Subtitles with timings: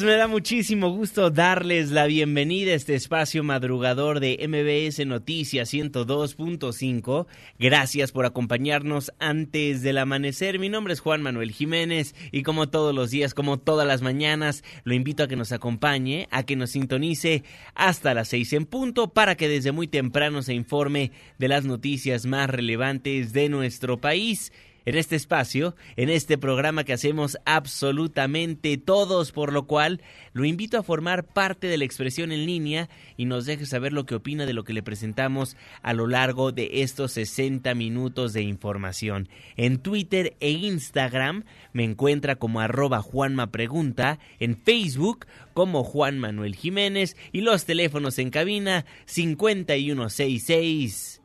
[0.00, 7.26] Me da muchísimo gusto darles la bienvenida a este espacio madrugador de MBS Noticias 102.5.
[7.58, 10.58] Gracias por acompañarnos antes del amanecer.
[10.58, 14.64] Mi nombre es Juan Manuel Jiménez y como todos los días, como todas las mañanas,
[14.84, 17.44] lo invito a que nos acompañe, a que nos sintonice
[17.74, 22.24] hasta las seis en punto para que desde muy temprano se informe de las noticias
[22.24, 24.52] más relevantes de nuestro país
[24.84, 30.00] en este espacio, en este programa que hacemos absolutamente todos, por lo cual
[30.32, 34.06] lo invito a formar parte de la expresión en línea y nos deje saber lo
[34.06, 38.42] que opina de lo que le presentamos a lo largo de estos 60 minutos de
[38.42, 39.28] información.
[39.56, 46.54] En Twitter e Instagram me encuentra como arroba Juanma Pregunta, en Facebook como Juan Manuel
[46.54, 51.22] Jiménez y los teléfonos en cabina 5166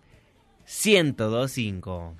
[0.67, 2.15] 1025.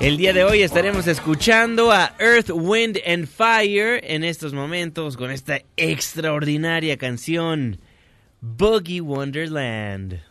[0.00, 5.32] El día de hoy estaremos escuchando a Earth, Wind and Fire en estos momentos con
[5.32, 7.80] esta extraordinaria canción
[8.40, 10.27] Boogie Wonderland.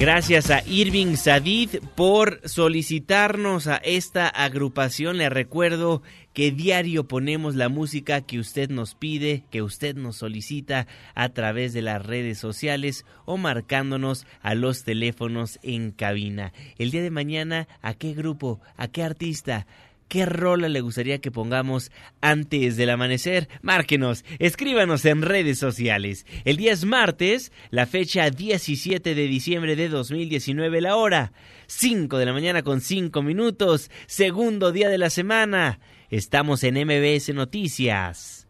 [0.00, 5.18] Gracias a Irving Sadid por solicitarnos a esta agrupación.
[5.18, 6.00] Le recuerdo
[6.32, 11.74] que diario ponemos la música que usted nos pide, que usted nos solicita a través
[11.74, 16.54] de las redes sociales o marcándonos a los teléfonos en cabina.
[16.78, 18.58] El día de mañana, ¿a qué grupo?
[18.78, 19.66] ¿A qué artista?
[20.10, 23.48] ¿Qué rola le gustaría que pongamos antes del amanecer?
[23.62, 26.26] Márquenos, escríbanos en redes sociales.
[26.44, 31.32] El día es martes, la fecha 17 de diciembre de 2019, la hora
[31.68, 35.78] 5 de la mañana con 5 minutos, segundo día de la semana.
[36.10, 38.48] Estamos en MBS Noticias.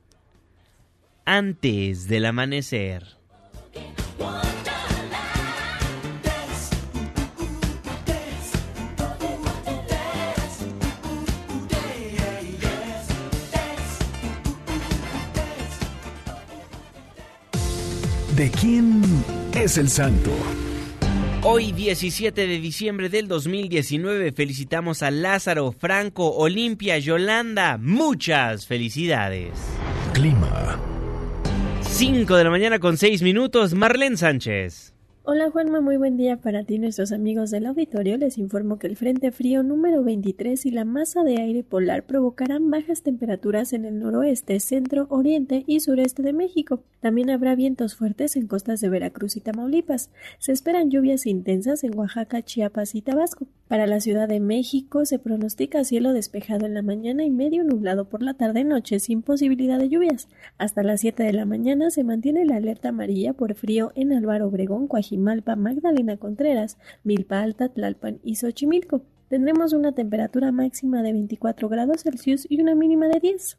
[1.26, 3.04] Antes del amanecer.
[18.40, 19.02] ¿De quién
[19.54, 20.30] es el santo?
[21.42, 27.76] Hoy 17 de diciembre del 2019 felicitamos a Lázaro, Franco, Olimpia, Yolanda.
[27.76, 29.50] Muchas felicidades.
[30.14, 30.80] Clima.
[31.82, 34.94] 5 de la mañana con 6 minutos, Marlene Sánchez.
[35.22, 38.16] Hola Juanma, muy buen día para ti nuestros amigos del auditorio.
[38.16, 42.70] Les informo que el Frente Frío número 23 y la masa de aire polar provocarán
[42.70, 46.82] bajas temperaturas en el noroeste, centro, oriente y sureste de México.
[47.00, 50.08] También habrá vientos fuertes en costas de Veracruz y Tamaulipas.
[50.38, 53.46] Se esperan lluvias intensas en Oaxaca, Chiapas y Tabasco.
[53.68, 58.08] Para la Ciudad de México se pronostica cielo despejado en la mañana y medio nublado
[58.08, 60.28] por la tarde-noche sin posibilidad de lluvias.
[60.58, 64.48] Hasta las 7 de la mañana se mantiene la alerta amarilla por frío en Álvaro
[64.48, 69.02] Obregón, Coajimalpa, Magdalena Contreras, Milpa Alta, Tlalpan y Xochimilco.
[69.28, 73.58] Tendremos una temperatura máxima de 24 grados Celsius y una mínima de 10.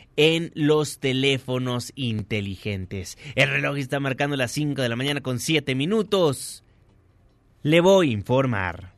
[0.15, 3.17] en los teléfonos inteligentes.
[3.35, 6.63] El reloj está marcando las 5 de la mañana con 7 minutos.
[7.63, 8.93] Le voy a informar.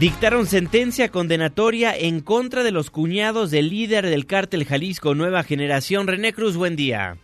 [0.00, 6.08] Dictaron sentencia condenatoria en contra de los cuñados del líder del cártel Jalisco Nueva Generación,
[6.08, 6.56] René Cruz.
[6.56, 7.18] Buen día.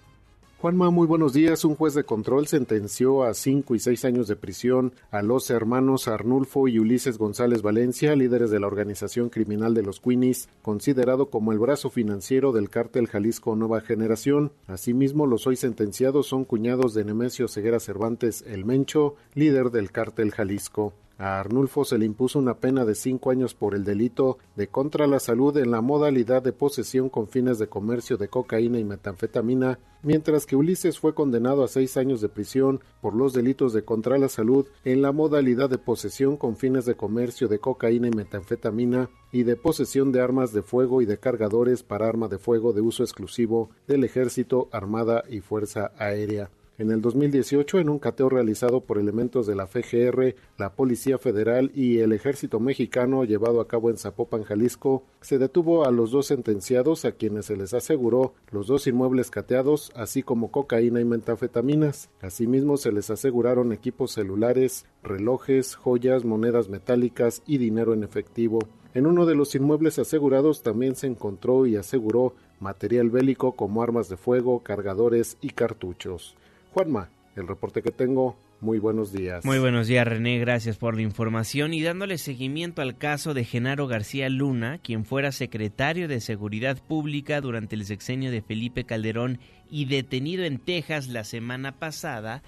[0.61, 1.65] Juanma, muy buenos días.
[1.65, 6.07] Un juez de control sentenció a cinco y seis años de prisión a los hermanos
[6.07, 11.53] Arnulfo y Ulises González Valencia, líderes de la organización criminal de los Queenies, considerado como
[11.53, 14.53] el brazo financiero del cártel Jalisco Nueva Generación.
[14.67, 20.31] Asimismo, los hoy sentenciados son cuñados de Nemesio Ceguera Cervantes El Mencho, líder del cártel
[20.31, 20.93] Jalisco.
[21.21, 25.07] A Arnulfo se le impuso una pena de cinco años por el delito de contra
[25.07, 29.79] la salud en la modalidad de posesión con fines de comercio de cocaína y metanfetamina,
[30.03, 34.17] mientras que Ulises fue condenado a seis años de prisión por los delitos de contra
[34.17, 39.11] la salud en la modalidad de posesión con fines de comercio de cocaína y metanfetamina
[39.31, 42.81] y de posesión de armas de fuego y de cargadores para arma de fuego de
[42.81, 46.49] uso exclusivo del Ejército, Armada y Fuerza Aérea.
[46.81, 51.71] En el 2018, en un cateo realizado por elementos de la FGR, la Policía Federal
[51.75, 56.29] y el Ejército Mexicano llevado a cabo en Zapopan, Jalisco, se detuvo a los dos
[56.29, 62.09] sentenciados a quienes se les aseguró los dos inmuebles cateados, así como cocaína y metafetaminas.
[62.23, 68.59] Asimismo, se les aseguraron equipos celulares, relojes, joyas, monedas metálicas y dinero en efectivo.
[68.95, 74.09] En uno de los inmuebles asegurados también se encontró y aseguró material bélico como armas
[74.09, 76.39] de fuego, cargadores y cartuchos.
[76.73, 78.37] Juanma, el reporte que tengo.
[78.61, 79.45] Muy buenos días.
[79.45, 80.39] Muy buenos días, René.
[80.39, 85.33] Gracias por la información y dándole seguimiento al caso de Genaro García Luna, quien fuera
[85.33, 89.39] secretario de Seguridad Pública durante el sexenio de Felipe Calderón
[89.71, 92.43] y detenido en Texas la semana pasada.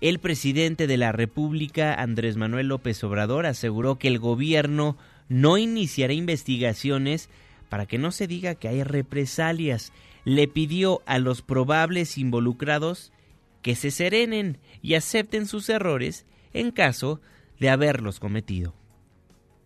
[0.00, 4.98] El presidente de la República, Andrés Manuel López Obrador, aseguró que el gobierno
[5.28, 7.30] no iniciará investigaciones
[7.68, 9.92] para que no se diga que hay represalias.
[10.24, 13.12] Le pidió a los probables involucrados
[13.66, 17.20] que se serenen y acepten sus errores en caso
[17.58, 18.74] de haberlos cometido.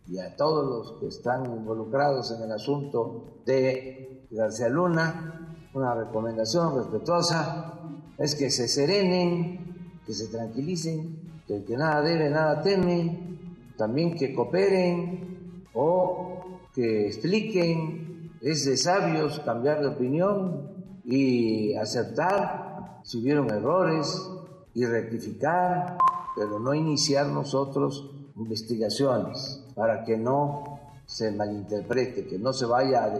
[0.08, 6.76] Y a todos los que están involucrados en el asunto de García Luna, una recomendación
[6.76, 7.74] respetuosa
[8.16, 13.36] es que se serenen, que se tranquilicen, que el que nada debe, nada teme,
[13.76, 20.70] también que cooperen o que expliquen, es de sabios cambiar de opinión
[21.04, 22.69] y aceptar
[23.02, 24.30] si hubieron errores
[24.74, 25.98] y rectificar,
[26.36, 33.12] pero no iniciar nosotros investigaciones para que no se malinterprete, que no se vaya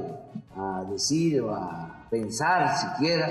[0.56, 3.30] a, decir o a pensar siquiera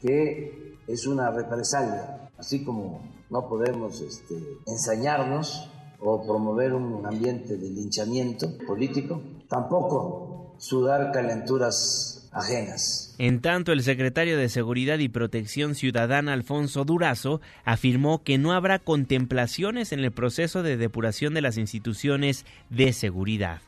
[0.00, 4.36] que es una represalia, así como no podemos este,
[4.66, 5.70] ensañarnos
[6.00, 10.25] o promover un ambiente de linchamiento político, tampoco
[10.58, 13.14] sudar calenturas ajenas.
[13.18, 18.78] En tanto, el secretario de Seguridad y Protección Ciudadana, Alfonso Durazo, afirmó que no habrá
[18.78, 23.60] contemplaciones en el proceso de depuración de las instituciones de seguridad.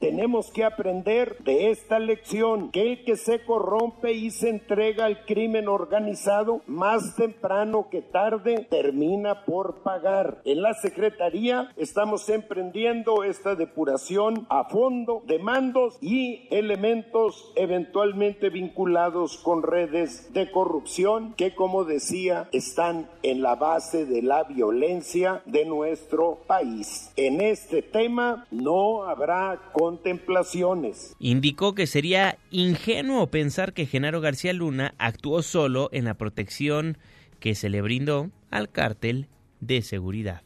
[0.00, 5.26] Tenemos que aprender de esta lección que el que se corrompe y se entrega al
[5.26, 10.40] crimen organizado, más temprano que tarde, termina por pagar.
[10.46, 19.36] En la Secretaría estamos emprendiendo esta depuración a fondo de mandos y elementos eventualmente vinculados
[19.36, 25.66] con redes de corrupción que, como decía, están en la base de la violencia de
[25.66, 27.12] nuestro país.
[27.16, 29.60] En este tema no habrá
[29.90, 31.16] contemplaciones.
[31.18, 36.96] Indicó que sería ingenuo pensar que Genaro García Luna actuó solo en la protección
[37.40, 39.26] que se le brindó al cártel
[39.60, 40.42] de seguridad.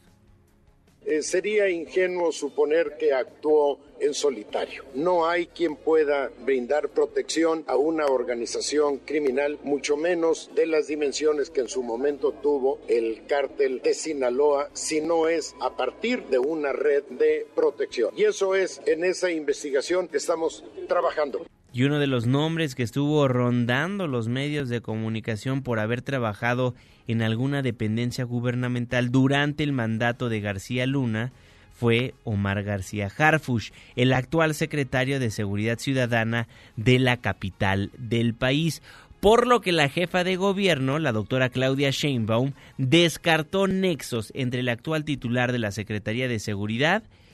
[1.05, 4.83] Eh, sería ingenuo suponer que actuó en solitario.
[4.95, 11.51] No hay quien pueda brindar protección a una organización criminal, mucho menos de las dimensiones
[11.51, 16.39] que en su momento tuvo el cártel de Sinaloa, si no es a partir de
[16.39, 18.11] una red de protección.
[18.17, 22.83] Y eso es en esa investigación que estamos trabajando y uno de los nombres que
[22.83, 26.73] estuvo rondando los medios de comunicación por haber trabajado
[27.05, 31.33] en alguna dependencia gubernamental durante el mandato de García Luna
[31.73, 38.81] fue Omar García Harfush, el actual secretario de Seguridad Ciudadana de la capital del país.
[39.19, 44.69] Por lo que la jefa de gobierno, la doctora Claudia Sheinbaum, descartó nexos entre el
[44.69, 47.24] actual titular de la Secretaría de Seguridad y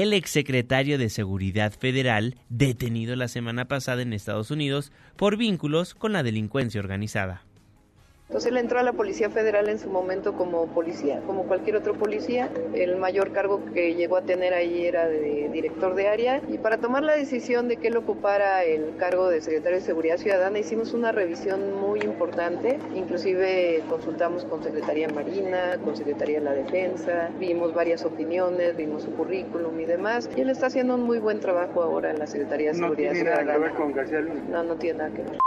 [0.00, 6.12] el exsecretario de Seguridad Federal, detenido la semana pasada en Estados Unidos por vínculos con
[6.12, 7.44] la delincuencia organizada.
[8.30, 11.94] Entonces él entró a la Policía Federal en su momento como policía, como cualquier otro
[11.94, 12.48] policía.
[12.74, 16.40] El mayor cargo que llegó a tener ahí era de director de área.
[16.48, 20.16] Y para tomar la decisión de que él ocupara el cargo de secretario de Seguridad
[20.16, 22.78] Ciudadana, hicimos una revisión muy importante.
[22.94, 29.10] Inclusive consultamos con Secretaría Marina, con Secretaría de la Defensa, vimos varias opiniones, vimos su
[29.10, 30.30] currículum y demás.
[30.36, 33.42] Y él está haciendo un muy buen trabajo ahora en la Secretaría de Seguridad Ciudadana.
[33.42, 34.42] ¿No tiene nada que ver con García Luna?
[34.48, 35.38] No, no tiene nada que ver.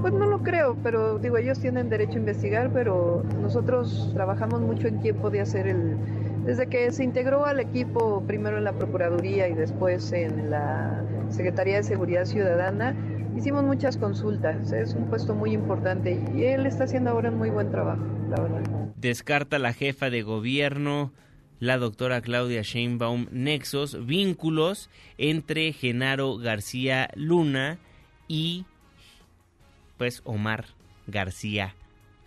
[0.00, 4.88] Pues no lo creo, pero digo, ellos tienen derecho a investigar, pero nosotros trabajamos mucho
[4.88, 5.96] en quién podía ser el...
[6.44, 11.76] Desde que se integró al equipo, primero en la Procuraduría y después en la Secretaría
[11.76, 12.96] de Seguridad Ciudadana,
[13.36, 14.72] hicimos muchas consultas.
[14.72, 18.40] Es un puesto muy importante y él está haciendo ahora un muy buen trabajo, la
[18.40, 18.62] verdad.
[18.96, 21.12] Descarta la jefa de gobierno
[21.60, 27.78] la doctora Claudia Sheinbaum nexos, vínculos entre Genaro García Luna
[28.28, 28.64] y
[29.98, 30.66] pues Omar
[31.06, 31.74] García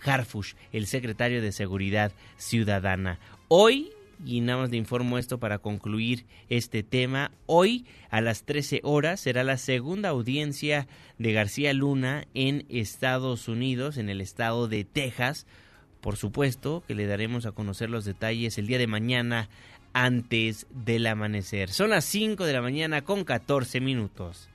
[0.04, 3.20] Harfush, el secretario de Seguridad Ciudadana.
[3.48, 3.92] Hoy,
[4.26, 9.20] y nada más le informo esto para concluir este tema, hoy a las 13 horas
[9.20, 10.88] será la segunda audiencia
[11.18, 15.46] de García Luna en Estados Unidos, en el estado de Texas.
[16.02, 19.50] Por supuesto que le daremos a conocer los detalles el día de mañana
[19.94, 21.70] antes del amanecer.
[21.70, 24.51] Son las 5 de la mañana con 14 minutos.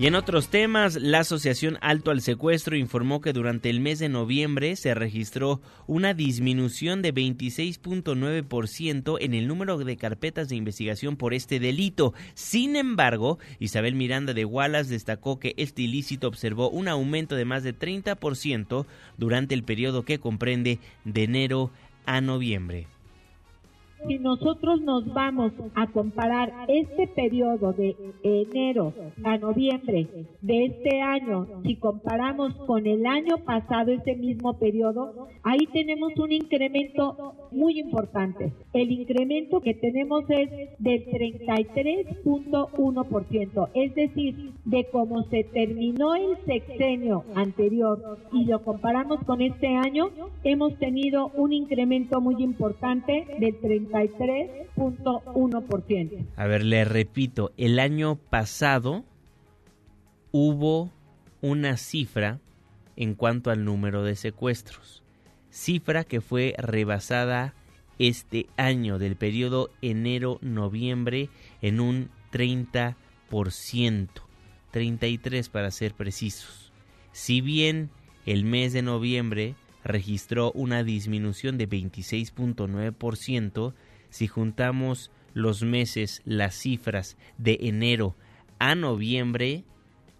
[0.00, 4.08] Y en otros temas, la Asociación Alto al Secuestro informó que durante el mes de
[4.08, 11.34] noviembre se registró una disminución de 26.9% en el número de carpetas de investigación por
[11.34, 12.14] este delito.
[12.34, 17.64] Sin embargo, Isabel Miranda de Wallace destacó que este ilícito observó un aumento de más
[17.64, 18.86] de 30%
[19.16, 21.72] durante el periodo que comprende de enero
[22.06, 22.86] a noviembre.
[24.06, 30.06] Si nosotros nos vamos a comparar este periodo de enero a noviembre
[30.40, 36.30] de este año, si comparamos con el año pasado, ese mismo periodo, ahí tenemos un
[36.32, 38.52] incremento muy importante.
[38.72, 47.24] El incremento que tenemos es del 33.1%, es decir, de cómo se terminó el sexenio
[47.34, 50.10] anterior y lo comparamos con este año,
[50.44, 56.26] hemos tenido un incremento muy importante del 30 33.1%.
[56.36, 59.04] A ver, le repito, el año pasado
[60.30, 60.90] hubo
[61.40, 62.40] una cifra
[62.96, 65.02] en cuanto al número de secuestros,
[65.50, 67.54] cifra que fue rebasada
[67.98, 71.28] este año del periodo enero-noviembre
[71.62, 72.96] en un 30%,
[74.70, 76.72] 33 para ser precisos.
[77.12, 77.90] Si bien
[78.26, 79.54] el mes de noviembre
[79.84, 83.74] registró una disminución de 26.9%.
[84.10, 88.16] Si juntamos los meses, las cifras de enero
[88.58, 89.64] a noviembre,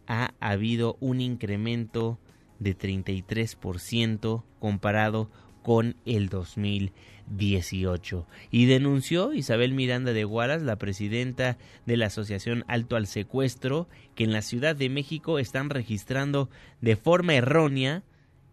[0.07, 2.19] ha habido un incremento
[2.59, 5.31] de 33% comparado
[5.63, 8.27] con el 2018.
[8.51, 14.25] Y denunció Isabel Miranda de Guaras, la presidenta de la Asociación Alto al Secuestro, que
[14.25, 16.49] en la Ciudad de México están registrando
[16.81, 18.03] de forma errónea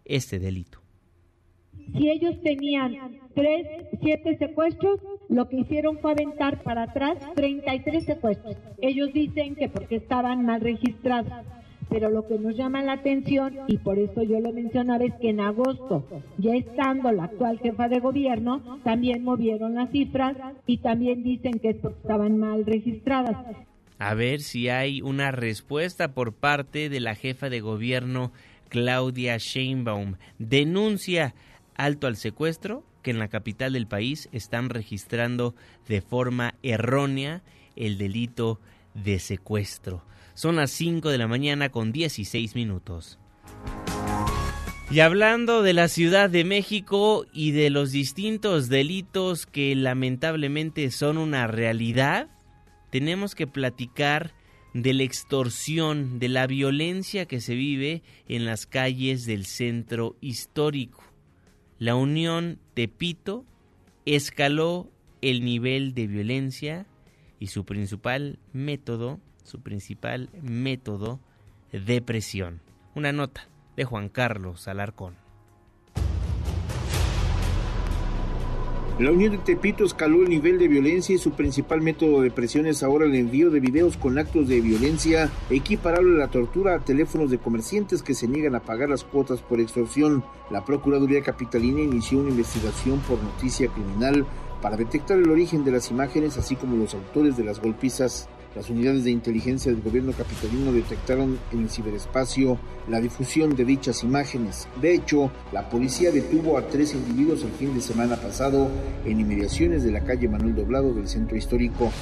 [0.04, 0.85] este delito.
[1.92, 2.94] Si ellos tenían
[3.34, 3.66] tres,
[4.02, 8.56] siete secuestros, lo que hicieron fue aventar para atrás 33 secuestros.
[8.80, 11.32] Ellos dicen que porque estaban mal registrados.
[11.88, 15.30] Pero lo que nos llama la atención, y por eso yo lo mencionaba, es que
[15.30, 16.04] en agosto,
[16.36, 21.70] ya estando la actual jefa de gobierno, también movieron las cifras y también dicen que
[21.70, 23.36] es porque estaban mal registradas.
[23.98, 28.32] A ver si hay una respuesta por parte de la jefa de gobierno
[28.68, 30.16] Claudia Sheinbaum.
[30.38, 31.34] Denuncia
[31.76, 35.54] alto al secuestro que en la capital del país están registrando
[35.88, 37.42] de forma errónea
[37.76, 38.60] el delito
[38.94, 40.04] de secuestro.
[40.34, 43.18] Son las 5 de la mañana con 16 minutos.
[44.90, 51.18] Y hablando de la Ciudad de México y de los distintos delitos que lamentablemente son
[51.18, 52.28] una realidad,
[52.90, 54.32] tenemos que platicar
[54.74, 61.02] de la extorsión, de la violencia que se vive en las calles del centro histórico
[61.78, 63.44] la Unión Tepito
[64.04, 64.90] escaló
[65.20, 66.86] el nivel de violencia
[67.38, 71.20] y su principal método, su principal método
[71.72, 72.62] de presión.
[72.94, 75.25] Una nota de Juan Carlos Alarcón.
[78.98, 82.64] La Unión de Tepito escaló el nivel de violencia y su principal método de presión
[82.64, 86.78] es ahora el envío de videos con actos de violencia equiparable a la tortura a
[86.78, 90.24] teléfonos de comerciantes que se niegan a pagar las cuotas por extorsión.
[90.50, 94.24] La Procuraduría Capitalina inició una investigación por noticia criminal
[94.62, 98.30] para detectar el origen de las imágenes así como los autores de las golpizas.
[98.56, 102.58] Las unidades de inteligencia del gobierno capitalino detectaron en el ciberespacio
[102.88, 104.66] la difusión de dichas imágenes.
[104.80, 108.70] De hecho, la policía detuvo a tres individuos el fin de semana pasado
[109.04, 111.92] en inmediaciones de la calle Manuel Doblado del centro histórico.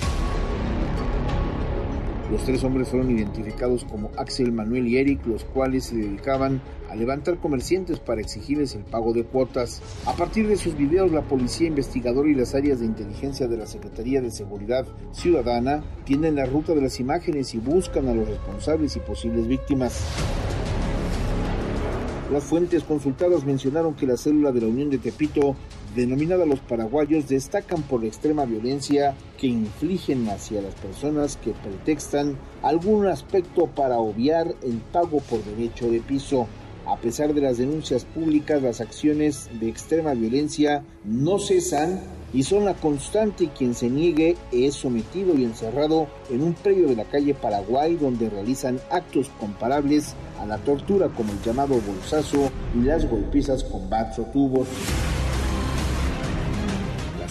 [2.31, 6.97] Los tres hombres fueron identificados como Axel, Manuel y Eric, los cuales se dedicaban a
[6.97, 9.83] levantar comerciantes para exigirles el pago de cuotas.
[10.07, 13.67] A partir de sus videos, la policía investigadora y las áreas de inteligencia de la
[13.67, 18.97] Secretaría de Seguridad Ciudadana tienen la ruta de las imágenes y buscan a los responsables
[18.97, 20.03] y posibles víctimas.
[22.33, 25.57] Las fuentes consultadas mencionaron que la célula de la Unión de Tepito
[25.95, 32.37] denominada Los Paraguayos, destacan por la extrema violencia que infligen hacia las personas que pretextan
[32.63, 36.47] algún aspecto para obviar el pago por derecho de piso.
[36.87, 42.03] A pesar de las denuncias públicas, las acciones de extrema violencia no cesan
[42.35, 46.89] y son la constante y quien se niegue es sometido y encerrado en un predio
[46.89, 52.51] de la calle Paraguay donde realizan actos comparables a la tortura como el llamado bolsazo
[52.75, 54.69] y las golpizas con bats o tubos.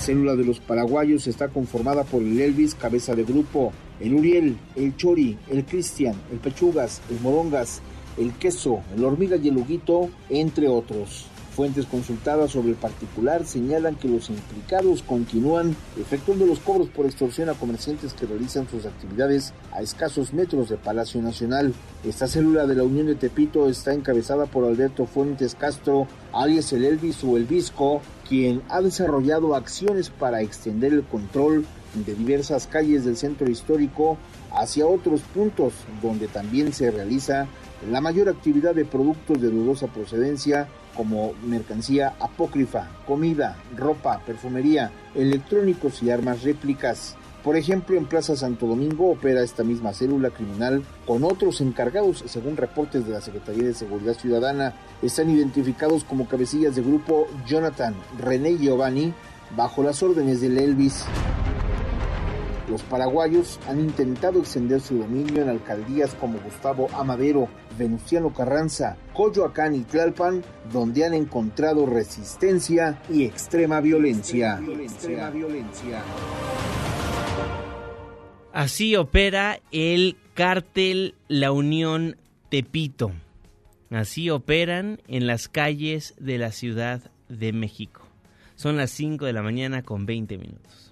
[0.03, 4.57] La célula de los paraguayos está conformada por el Elvis, cabeza de grupo, el Uriel,
[4.75, 7.81] el Chori, el Cristian, el Pechugas, el Morongas,
[8.17, 11.27] el Queso, el Hormiga y el Huguito, entre otros.
[11.55, 17.48] Fuentes consultadas sobre el particular señalan que los implicados continúan efectuando los cobros por extorsión
[17.48, 21.75] a comerciantes que realizan sus actividades a escasos metros de Palacio Nacional.
[22.03, 26.86] Esta célula de la Unión de Tepito está encabezada por Alberto Fuentes Castro, alias el
[26.86, 33.05] Elvis o el Visco, quien ha desarrollado acciones para extender el control de diversas calles
[33.05, 34.17] del centro histórico
[34.51, 37.45] hacia otros puntos donde también se realiza
[37.91, 46.01] la mayor actividad de productos de dudosa procedencia como mercancía apócrifa, comida, ropa, perfumería, electrónicos
[46.03, 47.15] y armas réplicas.
[47.43, 52.55] Por ejemplo, en Plaza Santo Domingo opera esta misma célula criminal con otros encargados, según
[52.55, 54.73] reportes de la Secretaría de Seguridad Ciudadana.
[55.01, 59.13] Están identificados como cabecillas de grupo Jonathan René Giovanni
[59.57, 61.05] bajo las órdenes del Elvis.
[62.74, 69.75] Los paraguayos han intentado extender su dominio en alcaldías como Gustavo Amadero, Venustiano Carranza, Coyoacán
[69.75, 74.60] y Tlalpan, donde han encontrado resistencia y extrema violencia.
[78.51, 82.18] Así opera el cártel La Unión
[82.50, 83.12] Tepito.
[83.92, 88.01] Así operan en las calles de la Ciudad de México.
[88.56, 90.92] Son las 5 de la mañana con 20 minutos.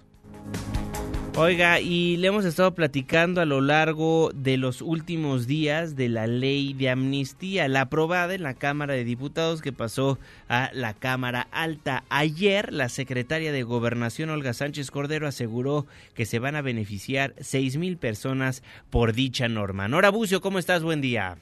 [1.34, 6.26] Oiga, y le hemos estado platicando a lo largo de los últimos días de la
[6.26, 10.18] ley de amnistía, la aprobada en la Cámara de Diputados que pasó
[10.50, 12.04] a la Cámara Alta.
[12.10, 17.78] Ayer la secretaria de Gobernación, Olga Sánchez Cordero, aseguró que se van a beneficiar seis
[17.78, 19.88] mil personas por dicha norma.
[19.88, 20.82] Nora Bucio, ¿cómo estás?
[20.82, 21.38] Buen día.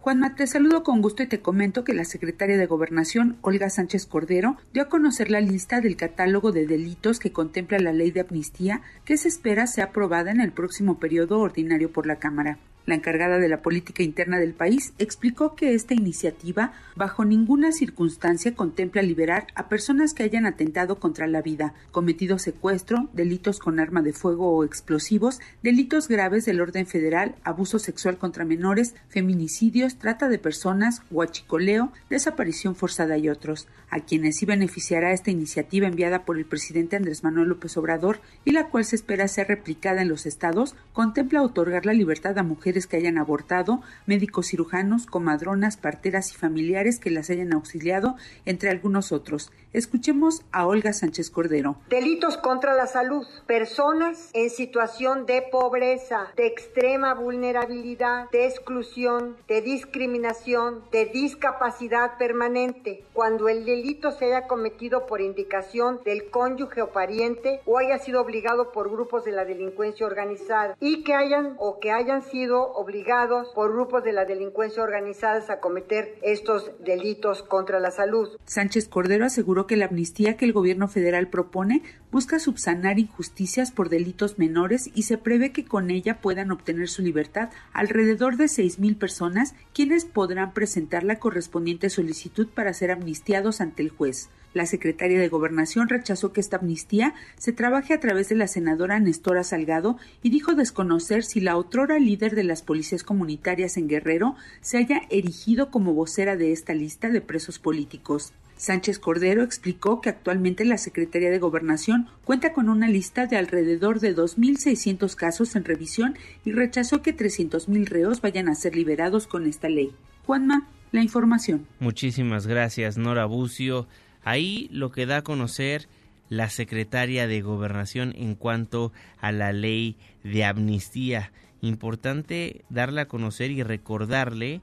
[0.00, 4.06] Juanma, te saludo con gusto y te comento que la secretaria de Gobernación, Olga Sánchez
[4.06, 8.20] Cordero, dio a conocer la lista del catálogo de delitos que contempla la ley de
[8.20, 12.58] amnistía que se espera sea aprobada en el próximo periodo ordinario por la Cámara.
[12.86, 18.54] La encargada de la política interna del país explicó que esta iniciativa bajo ninguna circunstancia
[18.54, 24.02] contempla liberar a personas que hayan atentado contra la vida, cometido secuestro, delitos con arma
[24.02, 30.28] de fuego o explosivos, delitos graves del orden federal, abuso sexual contra menores, feminicidios, trata
[30.28, 36.38] de personas, huachicoleo, desaparición forzada y otros, a quienes sí beneficiará esta iniciativa enviada por
[36.38, 40.26] el presidente Andrés Manuel López Obrador y la cual se espera ser replicada en los
[40.26, 46.36] estados, contempla otorgar la libertad a mujeres que hayan abortado, médicos cirujanos, comadronas, parteras y
[46.36, 49.50] familiares que las hayan auxiliado, entre algunos otros.
[49.72, 51.76] Escuchemos a Olga Sánchez Cordero.
[51.88, 53.24] Delitos contra la salud.
[53.46, 63.04] Personas en situación de pobreza, de extrema vulnerabilidad, de exclusión, de discriminación, de discapacidad permanente.
[63.12, 68.20] Cuando el delito se haya cometido por indicación del cónyuge o pariente o haya sido
[68.20, 73.48] obligado por grupos de la delincuencia organizada y que hayan o que hayan sido obligados
[73.54, 78.28] por grupos de la delincuencia organizada a cometer estos delitos contra la salud.
[78.44, 83.88] Sánchez Cordero aseguró que la amnistía que el gobierno federal propone busca subsanar injusticias por
[83.88, 88.78] delitos menores y se prevé que con ella puedan obtener su libertad alrededor de seis
[88.78, 94.28] mil personas, quienes podrán presentar la correspondiente solicitud para ser amnistiados ante el juez.
[94.52, 98.98] La secretaria de Gobernación rechazó que esta amnistía se trabaje a través de la senadora
[98.98, 104.34] Nestora Salgado y dijo desconocer si la otrora líder de las policías comunitarias en Guerrero
[104.60, 108.32] se haya erigido como vocera de esta lista de presos políticos.
[108.56, 114.00] Sánchez Cordero explicó que actualmente la Secretaría de Gobernación cuenta con una lista de alrededor
[114.00, 119.46] de 2.600 casos en revisión y rechazó que 300.000 reos vayan a ser liberados con
[119.46, 119.92] esta ley.
[120.26, 121.66] Juanma, la información.
[121.78, 123.86] Muchísimas gracias, Nora Bucio.
[124.22, 125.88] Ahí lo que da a conocer
[126.28, 131.32] la secretaria de Gobernación en cuanto a la ley de amnistía.
[131.60, 134.62] Importante darle a conocer y recordarle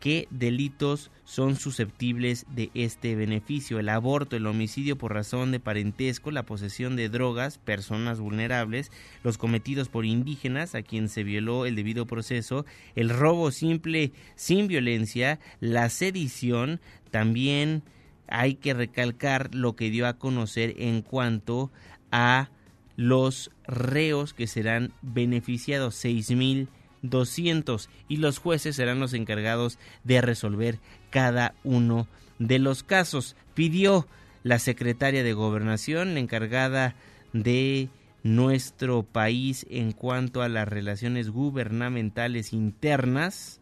[0.00, 3.78] qué delitos son susceptibles de este beneficio.
[3.78, 8.90] El aborto, el homicidio por razón de parentesco, la posesión de drogas, personas vulnerables,
[9.22, 12.64] los cometidos por indígenas a quien se violó el debido proceso,
[12.96, 17.82] el robo simple sin violencia, la sedición, también
[18.30, 21.70] hay que recalcar lo que dio a conocer en cuanto
[22.10, 22.48] a
[22.96, 30.78] los reos que serán beneficiados, 6.200, y los jueces serán los encargados de resolver
[31.10, 32.06] cada uno
[32.38, 33.36] de los casos.
[33.54, 34.06] Pidió
[34.42, 36.94] la secretaria de Gobernación, encargada
[37.32, 37.90] de
[38.22, 43.60] nuestro país en cuanto a las relaciones gubernamentales internas,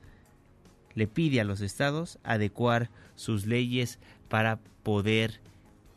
[0.94, 5.40] le pide a los estados adecuar sus leyes para poder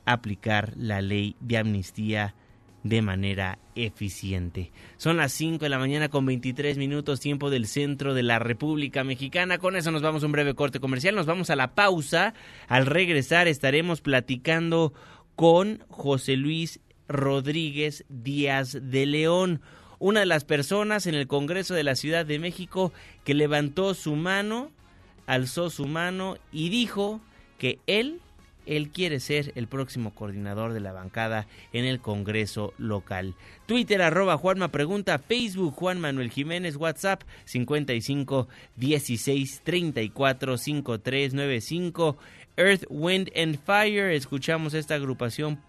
[0.05, 2.35] aplicar la ley de amnistía
[2.83, 4.71] de manera eficiente.
[4.97, 9.03] Son las 5 de la mañana con 23 minutos tiempo del centro de la República
[9.03, 9.59] Mexicana.
[9.59, 12.33] Con eso nos vamos a un breve corte comercial, nos vamos a la pausa.
[12.67, 14.93] Al regresar estaremos platicando
[15.35, 19.61] con José Luis Rodríguez Díaz de León,
[19.99, 22.91] una de las personas en el Congreso de la Ciudad de México
[23.23, 24.71] que levantó su mano,
[25.27, 27.21] alzó su mano y dijo
[27.61, 28.19] que él
[28.65, 33.35] él quiere ser el próximo coordinador de la bancada en el Congreso local.
[33.67, 38.47] Twitter arroba Juanma Pregunta, Facebook Juan Manuel Jiménez, WhatsApp 55
[38.77, 42.17] 16 34 53 95,
[42.57, 44.11] Earth, Wind and Fire.
[44.11, 45.59] Escuchamos esta agrupación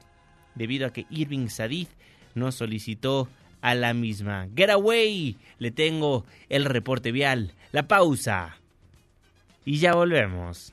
[0.55, 1.88] debido a que Irving Sadid
[2.35, 3.28] nos solicitó
[3.61, 4.48] a la misma.
[4.57, 8.57] Get away, le tengo el reporte vial, la pausa.
[9.66, 10.72] Y ya volvemos.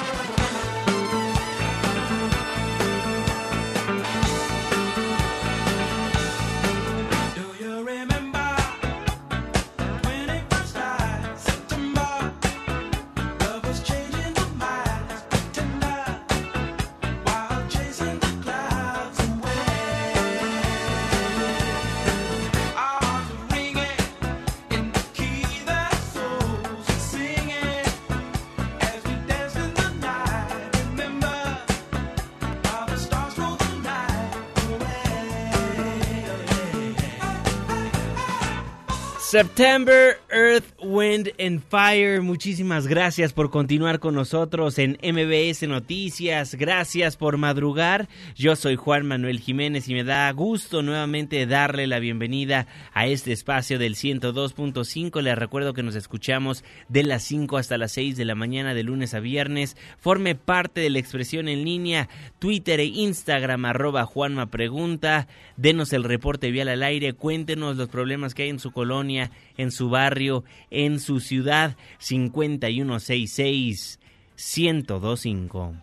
[39.31, 42.21] September, Earth, Wind and Fire.
[42.21, 46.55] Muchísimas gracias por continuar con nosotros en MBS Noticias.
[46.55, 48.09] Gracias por madrugar.
[48.35, 53.31] Yo soy Juan Manuel Jiménez y me da gusto nuevamente darle la bienvenida a este
[53.31, 55.21] espacio del 102.5.
[55.21, 58.83] Les recuerdo que nos escuchamos de las 5 hasta las 6 de la mañana de
[58.83, 59.77] lunes a viernes.
[59.97, 65.29] Forme parte de la expresión en línea Twitter e Instagram arroba Juanma Pregunta.
[65.55, 67.13] Denos el reporte vial al aire.
[67.13, 69.20] Cuéntenos los problemas que hay en su colonia
[69.57, 73.99] en su barrio, en su ciudad 5166
[74.35, 75.73] 1025.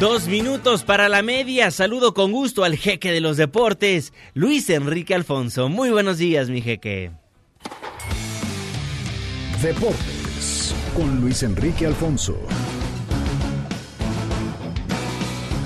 [0.00, 1.72] Dos minutos para la media.
[1.72, 5.68] Saludo con gusto al jeque de los deportes, Luis Enrique Alfonso.
[5.68, 7.10] Muy buenos días, mi jeque.
[9.60, 12.38] Deportes con Luis Enrique Alfonso.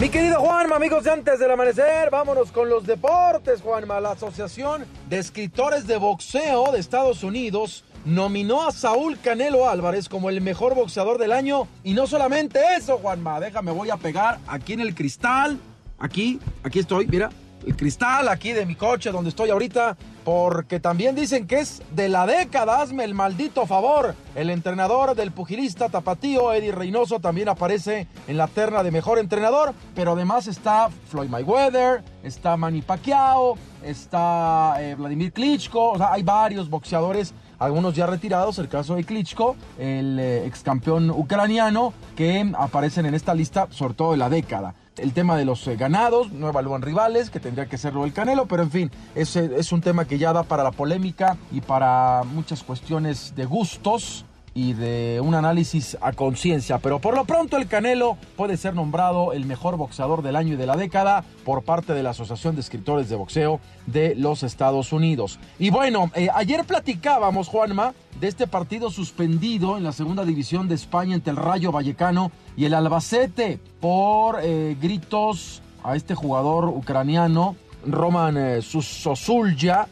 [0.03, 4.01] Mi querido Juanma, amigos antes del amanecer, vámonos con los deportes, Juanma.
[4.01, 10.29] La Asociación de Escritores de Boxeo de Estados Unidos nominó a Saúl Canelo Álvarez como
[10.29, 11.69] el mejor boxeador del año.
[11.85, 15.61] Y no solamente eso, Juanma, déjame, voy a pegar aquí en el cristal.
[16.01, 17.31] Aquí, aquí estoy, mira,
[17.67, 22.09] el cristal aquí de mi coche donde estoy ahorita, porque también dicen que es de
[22.09, 24.15] la década, hazme el maldito favor.
[24.35, 29.75] El entrenador del pugilista tapatío, Eddie Reynoso, también aparece en la terna de mejor entrenador,
[29.95, 36.23] pero además está Floyd Mayweather, está Manny Pacquiao, está eh, Vladimir Klitschko, o sea, hay
[36.23, 42.51] varios boxeadores algunos ya retirados, el caso de Klitschko, el eh, ex campeón ucraniano, que
[42.59, 46.33] aparecen en esta lista, sobre todo de la década el tema de los eh, ganados,
[46.33, 49.81] no evalúan rivales, que tendría que serlo el Canelo, pero en fin, ese es un
[49.81, 55.21] tema que ya da para la polémica y para muchas cuestiones de gustos y de
[55.23, 56.79] un análisis a conciencia.
[56.79, 60.57] Pero por lo pronto el Canelo puede ser nombrado el mejor boxeador del año y
[60.57, 64.93] de la década por parte de la Asociación de Escritores de Boxeo de los Estados
[64.93, 65.39] Unidos.
[65.59, 70.75] Y bueno, eh, ayer platicábamos, Juanma, de este partido suspendido en la segunda división de
[70.75, 77.57] España entre el Rayo Vallecano y el Albacete por eh, gritos a este jugador ucraniano,
[77.87, 78.61] Roman eh,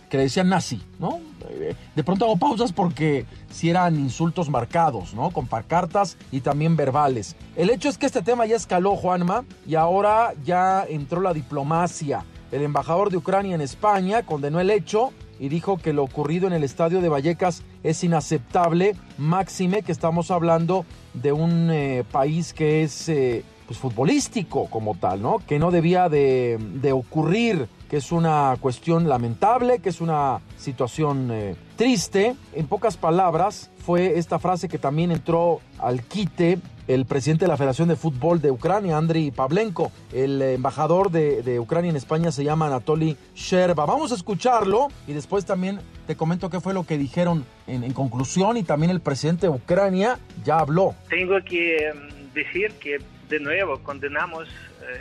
[0.08, 1.20] que le decían nazi, ¿no?
[1.48, 5.30] Eh, de pronto hago pausas porque si eran insultos marcados, ¿no?
[5.30, 7.36] Con pancartas y también verbales.
[7.56, 12.24] El hecho es que este tema ya escaló, Juanma, y ahora ya entró la diplomacia
[12.52, 16.52] el embajador de Ucrania en España condenó el hecho y dijo que lo ocurrido en
[16.52, 22.82] el estadio de Vallecas es inaceptable, máxime que estamos hablando de un eh, país que
[22.82, 25.38] es eh, pues, futbolístico como tal, ¿no?
[25.46, 31.28] Que no debía de, de ocurrir que es una cuestión lamentable, que es una situación
[31.32, 32.36] eh, triste.
[32.54, 37.56] En pocas palabras, fue esta frase que también entró al quite el presidente de la
[37.56, 39.90] Federación de Fútbol de Ucrania, Andriy Pavlenko.
[40.12, 43.86] El embajador de, Ucrania en España se llama Anatoly Sherba.
[43.86, 48.56] Vamos a escucharlo y después también te comento qué fue lo que dijeron en, conclusión
[48.56, 50.94] y también el presidente de Ucrania ya habló.
[51.08, 52.98] Tengo que em, decir que
[53.28, 54.48] de nuevo condenamos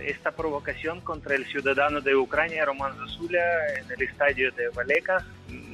[0.06, 3.40] esta provocación contra el ciudadano de Ucrania, Roman Zasula,
[3.80, 5.24] en el estadio de Vallecas,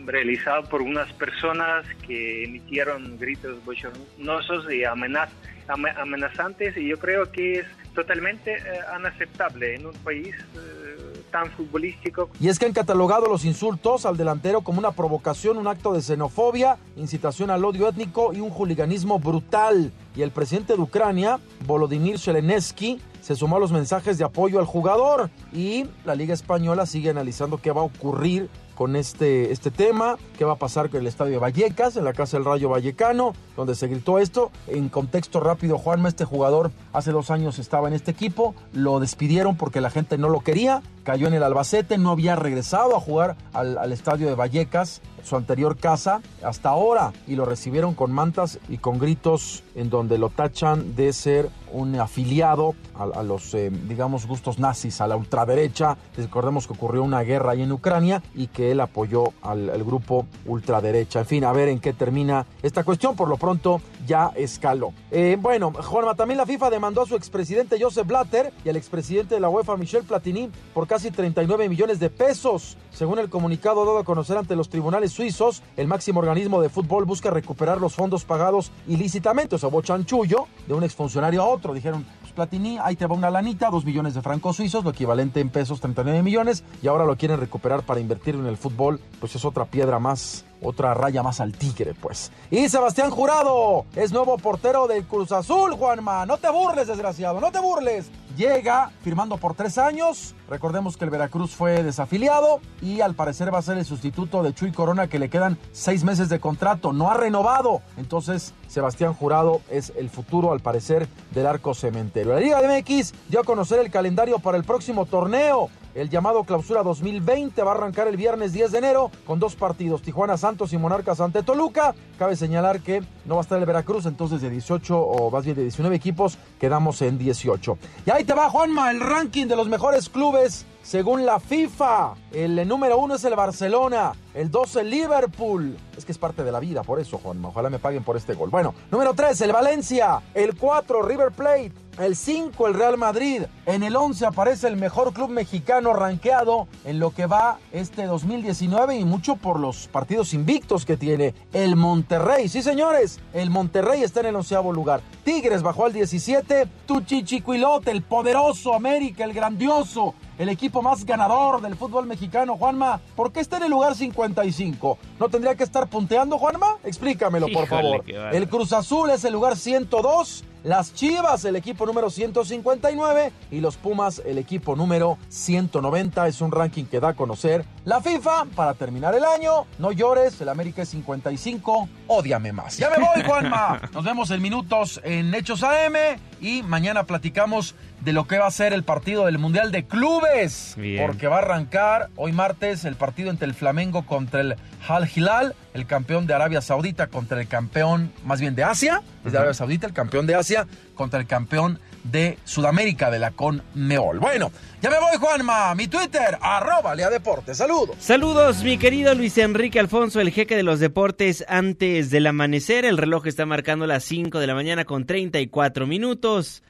[0.05, 7.65] realizado por unas personas que emitieron gritos bochornosos y amenazantes, y yo creo que es
[7.93, 12.29] totalmente eh, inaceptable en un país eh, tan futbolístico.
[12.39, 16.01] Y es que han catalogado los insultos al delantero como una provocación, un acto de
[16.01, 19.91] xenofobia, incitación al odio étnico y un juliganismo brutal.
[20.15, 24.67] Y el presidente de Ucrania, Volodymyr Zelensky, se sumó a los mensajes de apoyo al
[24.67, 30.17] jugador y la Liga Española sigue analizando qué va a ocurrir con este, este tema,
[30.37, 33.73] qué va a pasar con el estadio Vallecas, en la casa del Rayo Vallecano, donde
[33.73, 34.51] se gritó esto.
[34.67, 39.57] En contexto rápido, Juanma, este jugador hace dos años estaba en este equipo, lo despidieron
[39.57, 43.37] porque la gente no lo quería, cayó en el Albacete, no había regresado a jugar
[43.53, 48.77] al, estadio de Vallecas, su anterior casa, hasta ahora, y lo recibieron con mantas y
[48.79, 54.59] con gritos en donde lo tachan de ser un afiliado a, los, eh, digamos, gustos
[54.59, 55.97] nazis, a la ultraderecha.
[56.15, 61.19] Recordemos que ocurrió una guerra ahí en Ucrania y que él apoyó al, grupo ultraderecha.
[61.19, 63.15] En fin, a ver en qué termina esta cuestión.
[63.15, 64.93] Por lo pronto ya escaló.
[65.11, 69.35] Eh, bueno, Juanma, también la FIFA demandó a su expresidente Joseph Blatter y al expresidente
[69.35, 72.77] de la UEFA Michel Platini por casi 39 millones de pesos.
[72.89, 77.03] Según el comunicado dado a conocer ante los tribunales suizos, el máximo organismo de fútbol
[77.03, 81.73] busca recuperar los fondos pagados ilícitamente, o sea, bochanchullo, de un exfuncionario a otro.
[81.73, 85.41] Dijeron, pues Platini, ahí te va una lanita, dos millones de francos suizos, lo equivalente
[85.41, 89.35] en pesos, 39 millones, y ahora lo quieren recuperar para invertir en el fútbol, pues
[89.35, 92.31] es otra piedra más otra raya más al tigre, pues.
[92.49, 96.25] Y Sebastián Jurado es nuevo portero del Cruz Azul, Juanma.
[96.25, 98.09] No te burles, desgraciado, no te burles.
[98.35, 100.35] Llega firmando por tres años.
[100.49, 104.53] Recordemos que el Veracruz fue desafiliado y al parecer va a ser el sustituto de
[104.53, 106.91] Chuy Corona que le quedan seis meses de contrato.
[106.91, 107.81] No ha renovado.
[107.95, 112.33] Entonces, Sebastián Jurado es el futuro, al parecer, del arco cementero.
[112.33, 115.69] La Liga de MX dio a conocer el calendario para el próximo torneo.
[115.95, 120.01] El llamado Clausura 2020 va a arrancar el viernes 10 de enero con dos partidos,
[120.01, 121.95] Tijuana Santos y Monarcas ante Toluca.
[122.19, 125.55] Cabe señalar que no va a estar el Veracruz, entonces de 18 o más bien
[125.55, 127.77] de 19 equipos quedamos en 18.
[128.05, 132.67] Y ahí te va Juanma, el ranking de los mejores clubes según la FIFA, el
[132.67, 135.75] número uno es el Barcelona, el 2 el Liverpool.
[135.97, 137.49] Es que es parte de la vida, por eso, Juanma.
[137.49, 138.51] Ojalá me paguen por este gol.
[138.51, 140.21] Bueno, número 3, el Valencia.
[140.35, 141.71] El 4, River Plate.
[141.97, 143.43] El 5, el Real Madrid.
[143.65, 148.97] En el 11 aparece el mejor club mexicano rankeado en lo que va este 2019
[148.97, 152.47] y mucho por los partidos invictos que tiene el Monterrey.
[152.47, 155.01] Sí, señores, el Monterrey está en el onceavo lugar.
[155.23, 156.67] Tigres bajó al 17.
[156.85, 162.99] Tuchichicuilote, el poderoso América, el grandioso el equipo más ganador del fútbol mexicano, Juanma.
[163.15, 164.97] ¿Por qué está en el lugar 55?
[165.19, 166.77] ¿No tendría que estar punteando, Juanma?
[166.83, 168.03] Explícamelo, por favor.
[168.07, 173.77] El Cruz Azul es el lugar 102 las Chivas, el equipo número 159 y los
[173.77, 176.27] Pumas, el equipo número 190.
[176.27, 179.67] Es un ranking que da a conocer la FIFA para terminar el año.
[179.77, 182.77] No llores, el América es 55, ódiame más.
[182.77, 183.79] Ya me voy, Juanma.
[183.93, 188.51] Nos vemos en minutos en Hechos AM y mañana platicamos de lo que va a
[188.51, 190.77] ser el partido del Mundial de Clubes.
[191.01, 194.55] Porque va a arrancar hoy martes el partido entre el Flamengo contra el
[194.87, 199.31] Al Hilal, el campeón de Arabia Saudita contra el campeón, más bien de Asia, es
[199.31, 204.19] de Arabia Saudita, el campeón de Asia contra el campeón de Sudamérica de la CONMEOL.
[204.19, 204.51] Bueno,
[204.83, 205.73] ya me voy, Juanma.
[205.73, 207.57] Mi Twitter, arroba Lea Deportes.
[207.57, 207.95] Saludos.
[207.99, 212.85] Saludos, mi querido Luis Enrique Alfonso, el jeque de los deportes antes del amanecer.
[212.85, 216.61] El reloj está marcando las 5 de la mañana con 34 minutos.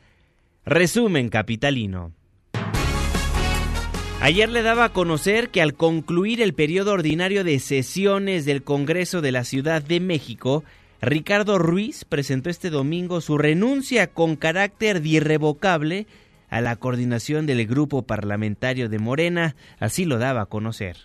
[0.67, 2.11] Resumen capitalino.
[4.19, 9.21] Ayer le daba a conocer que al concluir el periodo ordinario de sesiones del Congreso
[9.21, 10.63] de la Ciudad de México,
[11.03, 16.07] Ricardo Ruiz presentó este domingo su renuncia con carácter irrevocable
[16.49, 20.97] a la coordinación del grupo parlamentario de Morena, así lo daba a conocer.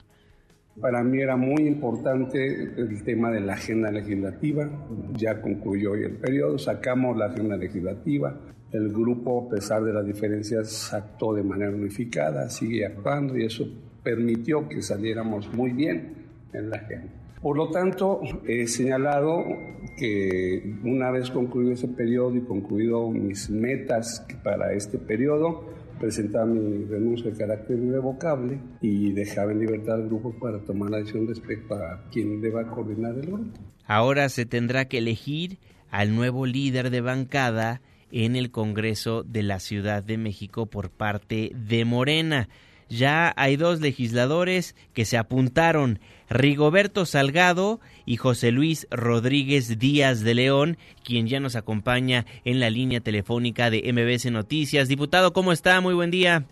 [0.81, 4.71] Para mí era muy importante el tema de la agenda legislativa,
[5.19, 8.41] ya concluyó hoy el periodo, sacamos la agenda legislativa,
[8.73, 13.67] el grupo, a pesar de las diferencias, actuó de manera unificada, sigue actuando y eso
[14.03, 16.15] permitió que saliéramos muy bien
[16.53, 17.13] en la agenda.
[17.43, 19.45] Por lo tanto, he señalado
[19.97, 25.65] que una vez concluido ese periodo y concluido mis metas para este periodo,
[25.99, 30.99] presentaba mi renuncia de carácter irrevocable y dejaba en libertad al grupo para tomar la
[30.99, 33.59] decisión respecto a quién deba coordinar el grupo.
[33.87, 35.59] Ahora se tendrá que elegir
[35.91, 37.81] al nuevo líder de bancada
[38.13, 42.49] en el Congreso de la Ciudad de México por parte de Morena
[42.91, 50.35] ya hay dos legisladores que se apuntaron, Rigoberto Salgado y José Luis Rodríguez Díaz de
[50.35, 54.89] León, quien ya nos acompaña en la línea telefónica de MBS Noticias.
[54.89, 55.81] Diputado, ¿cómo está?
[55.81, 56.47] Muy buen día.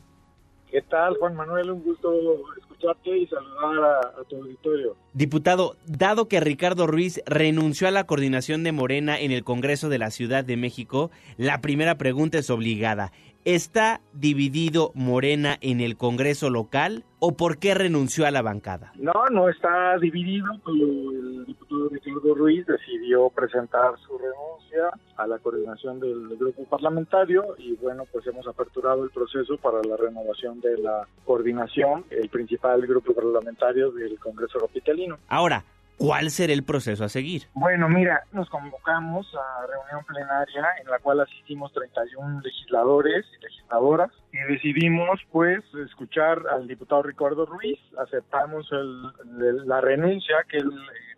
[0.70, 1.70] ¿Qué tal, Juan Manuel?
[1.70, 2.12] Un gusto
[2.59, 4.96] escucharte y saludar a, tu auditorio.
[5.14, 9.98] Diputado, dado que Ricardo Ruiz renunció a la coordinación de Morena en el Congreso de
[9.98, 13.12] la Ciudad de México, la primera pregunta es obligada.
[13.48, 18.92] ¿Está dividido Morena en el Congreso local o por qué renunció a la bancada?
[18.96, 20.44] No, no está dividido.
[20.66, 27.74] El diputado Ricardo Ruiz decidió presentar su renuncia a la coordinación del grupo parlamentario y
[27.76, 33.14] bueno, pues hemos aperturado el proceso para la renovación de la coordinación, el principal grupo
[33.14, 35.16] parlamentario del Congreso capitalino.
[35.26, 35.64] Ahora,
[35.98, 37.42] ¿Cuál será el proceso a seguir?
[37.54, 44.11] Bueno, mira, nos convocamos a reunión plenaria en la cual asistimos 31 legisladores y legisladoras
[44.32, 50.70] y decidimos pues escuchar al diputado Ricardo Ruiz, aceptamos el, la renuncia que él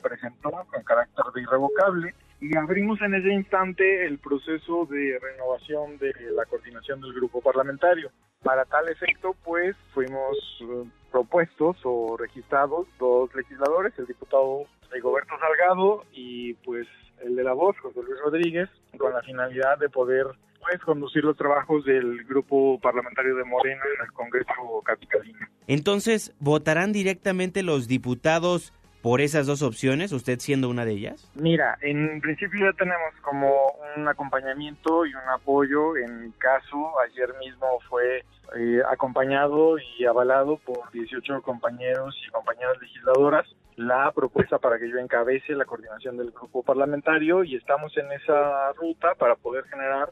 [0.02, 6.12] presentó con carácter de irrevocable y abrimos en ese instante el proceso de renovación de
[6.34, 8.10] la coordinación del grupo parlamentario.
[8.42, 16.04] Para tal efecto, pues fuimos eh, propuestos o registrados dos legisladores, el diputado Rigoberto Salgado
[16.12, 16.86] y pues
[17.22, 20.26] el de la voz, José Luis Rodríguez, con la finalidad de poder
[20.60, 25.46] pues conducir los trabajos del grupo parlamentario de Morena en el Congreso Capitalino.
[25.66, 31.30] Entonces, ¿votarán directamente los diputados por esas dos opciones, usted siendo una de ellas?
[31.34, 33.50] Mira, en principio ya tenemos como
[33.96, 35.96] un acompañamiento y un apoyo.
[35.96, 38.24] En mi caso, ayer mismo fue
[38.56, 44.98] eh, acompañado y avalado por 18 compañeros y compañeras legisladoras la propuesta para que yo
[44.98, 50.10] encabece la coordinación del grupo parlamentario y estamos en esa ruta para poder generar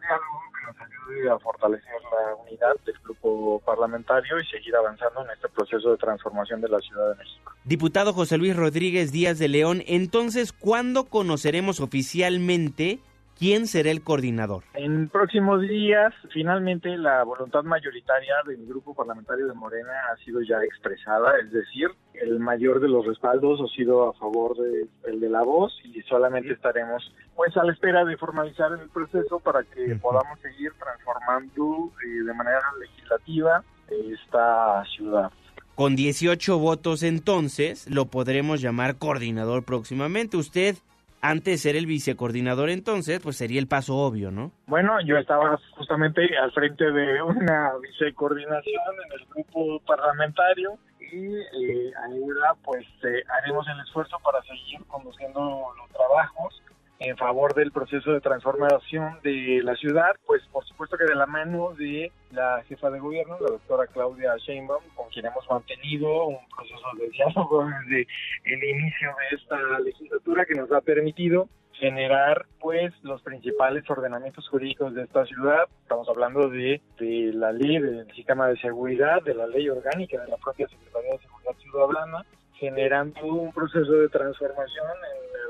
[0.00, 5.30] diálogo que nos ayude a fortalecer la unidad del grupo parlamentario y seguir avanzando en
[5.30, 7.52] este proceso de transformación de la Ciudad de México.
[7.64, 13.00] Diputado José Luis Rodríguez Díaz de León, entonces, ¿cuándo conoceremos oficialmente
[13.40, 14.64] ¿Quién será el coordinador?
[14.74, 20.62] En próximos días, finalmente la voluntad mayoritaria del grupo parlamentario de Morena ha sido ya
[20.62, 25.30] expresada, es decir, el mayor de los respaldos ha sido a favor de, el de
[25.30, 29.96] la voz y solamente estaremos pues a la espera de formalizar el proceso para que
[29.96, 35.32] podamos seguir transformando eh, de manera legislativa esta ciudad.
[35.76, 40.36] Con 18 votos entonces lo podremos llamar coordinador próximamente.
[40.36, 40.76] ¿Usted
[41.20, 44.52] antes de ser el vicecoordinador entonces, pues sería el paso obvio, ¿no?
[44.66, 51.92] Bueno, yo estaba justamente al frente de una vicecoordinación en el grupo parlamentario y eh,
[51.96, 55.40] ahora pues eh, haremos el esfuerzo para seguir conduciendo
[55.76, 56.62] los trabajos
[57.00, 61.24] en favor del proceso de transformación de la ciudad, pues por supuesto que de la
[61.24, 66.38] mano de la jefa de gobierno, la doctora Claudia Sheinbaum, con quien hemos mantenido un
[66.54, 68.06] proceso de diálogo desde
[68.44, 74.94] el inicio de esta legislatura que nos ha permitido generar pues los principales ordenamientos jurídicos
[74.94, 75.64] de esta ciudad.
[75.82, 80.28] Estamos hablando de, de la ley del sistema de seguridad, de la ley orgánica de
[80.28, 82.26] la propia Secretaría de Seguridad Ciudadana,
[82.58, 84.86] generando un proceso de transformación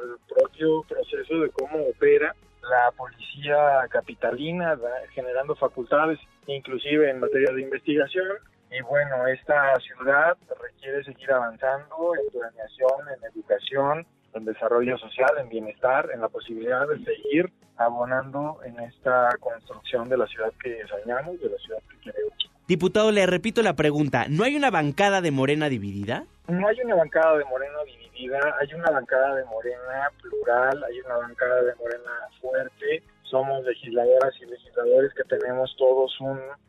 [0.03, 4.79] el propio proceso de cómo opera la policía capitalina,
[5.15, 8.27] generando facultades inclusive en materia de investigación.
[8.71, 15.49] Y bueno, esta ciudad requiere seguir avanzando en planeación, en educación, en desarrollo social, en
[15.49, 21.41] bienestar, en la posibilidad de seguir abonando en esta construcción de la ciudad que soñamos,
[21.41, 22.35] de la ciudad que queremos.
[22.69, 26.27] Diputado, le repito la pregunta, ¿no hay una bancada de Morena dividida?
[26.47, 31.17] No hay una bancada de Morena dividida, hay una bancada de Morena plural, hay una
[31.17, 32.11] bancada de Morena
[32.41, 36.19] fuerte, somos legisladoras y legisladores que tenemos todos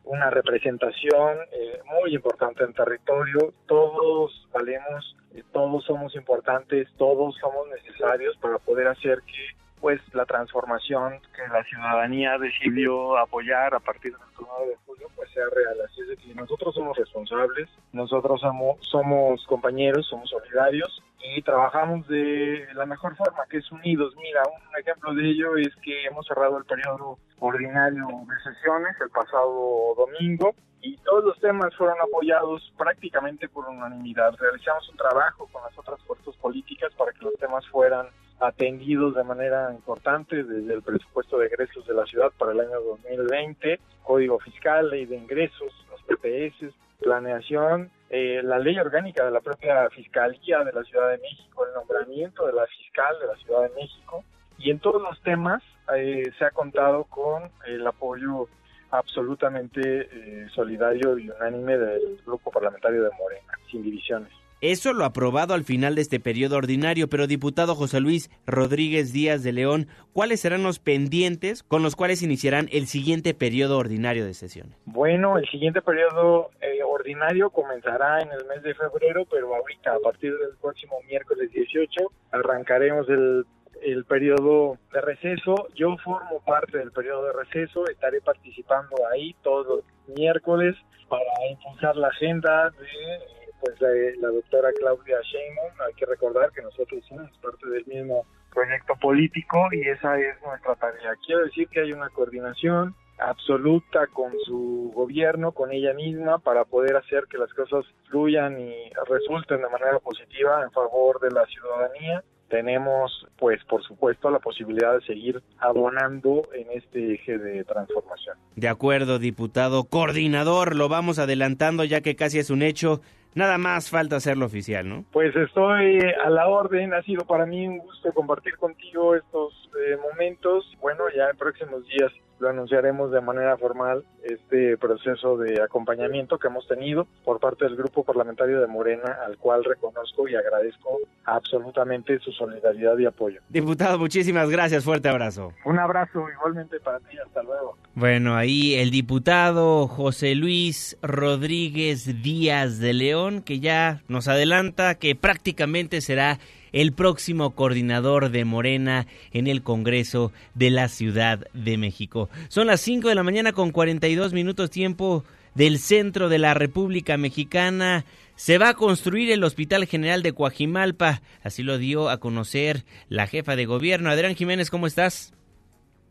[0.04, 7.68] una representación eh, muy importante en territorio, todos valemos, eh, todos somos importantes, todos somos
[7.70, 14.12] necesarios para poder hacer que pues la transformación que la ciudadanía decidió apoyar a partir
[14.12, 15.76] del 9 de julio pues sea real.
[15.84, 22.68] Así es que nosotros somos responsables, nosotros somos, somos compañeros, somos solidarios y trabajamos de
[22.74, 24.14] la mejor forma, que es unidos.
[24.18, 29.10] Mira, un ejemplo de ello es que hemos cerrado el periodo ordinario de sesiones el
[29.10, 34.34] pasado domingo y todos los temas fueron apoyados prácticamente por unanimidad.
[34.40, 38.08] Realizamos un trabajo con las otras fuerzas políticas para que los temas fueran
[38.40, 42.82] atendidos de manera importante desde el presupuesto de egresos de la ciudad para el año
[42.82, 49.40] 2020, código fiscal, ley de ingresos, los PPS, planeación, eh, la ley orgánica de la
[49.40, 53.62] propia Fiscalía de la Ciudad de México, el nombramiento de la fiscal de la Ciudad
[53.62, 54.26] de México,
[54.58, 55.64] y en todos los temas
[55.96, 58.50] eh, se ha contado con el apoyo
[58.92, 64.41] absolutamente eh, solidario y unánime del grupo parlamentario de Morena, sin divisiones.
[64.62, 69.42] Eso lo aprobado al final de este periodo ordinario, pero diputado José Luis Rodríguez Díaz
[69.42, 74.36] de León, ¿cuáles serán los pendientes con los cuales iniciarán el siguiente periodo ordinario de
[74.36, 74.78] sesiones?
[74.86, 80.00] Bueno, el siguiente periodo eh, ordinario comenzará en el mes de febrero, pero ahorita, a
[80.00, 83.46] partir del próximo miércoles 18, arrancaremos el
[83.82, 85.68] el periodo de receso.
[85.74, 90.76] Yo formo parte del periodo de receso, estaré participando ahí todos los miércoles
[91.10, 95.72] para impulsar la agenda de pues la, doctora Claudia Sheinbaum.
[95.88, 100.76] Hay que recordar que nosotros somos parte del mismo proyecto político y esa es nuestra
[100.76, 101.16] tarea.
[101.26, 106.96] Quiero decir que hay una coordinación absoluta con su gobierno, con ella misma, para poder
[106.96, 112.24] hacer que las cosas fluyan y resulten de manera positiva en favor de la ciudadanía
[112.52, 118.38] tenemos, pues, por supuesto, la posibilidad de seguir abonando en este eje de transformación.
[118.58, 123.02] De acuerdo, diputado coordinador, lo vamos adelantando ya que casi es un hecho.
[123.34, 125.06] Nada más falta hacerlo oficial, ¿no?
[125.12, 126.94] Pues estoy a la orden.
[126.94, 130.66] Ha sido para mí un gusto compartir contigo estos eh, momentos.
[130.82, 132.12] Bueno, ya en próximos días
[132.42, 137.76] lo anunciaremos de manera formal este proceso de acompañamiento que hemos tenido por parte del
[137.76, 143.42] grupo parlamentario de Morena, al cual reconozco y agradezco absolutamente su solidaridad y apoyo.
[143.50, 145.54] Diputado, muchísimas gracias, fuerte abrazo.
[145.66, 147.78] Un abrazo igualmente para ti, hasta luego.
[147.94, 155.16] Bueno, ahí el diputado José Luis Rodríguez Díaz de León, que ya nos adelanta que
[155.16, 156.40] prácticamente será
[156.74, 162.30] el próximo coordinador de Morena en el Congreso de la Ciudad de México.
[162.50, 165.24] Son las 5 de la mañana con 42 minutos tiempo
[165.56, 168.06] del centro de la República Mexicana.
[168.36, 173.28] Se va a construir el Hospital General de Coajimalpa, así lo dio a conocer la
[173.28, 174.10] jefa de gobierno.
[174.10, 175.34] Adrián Jiménez, ¿cómo estás?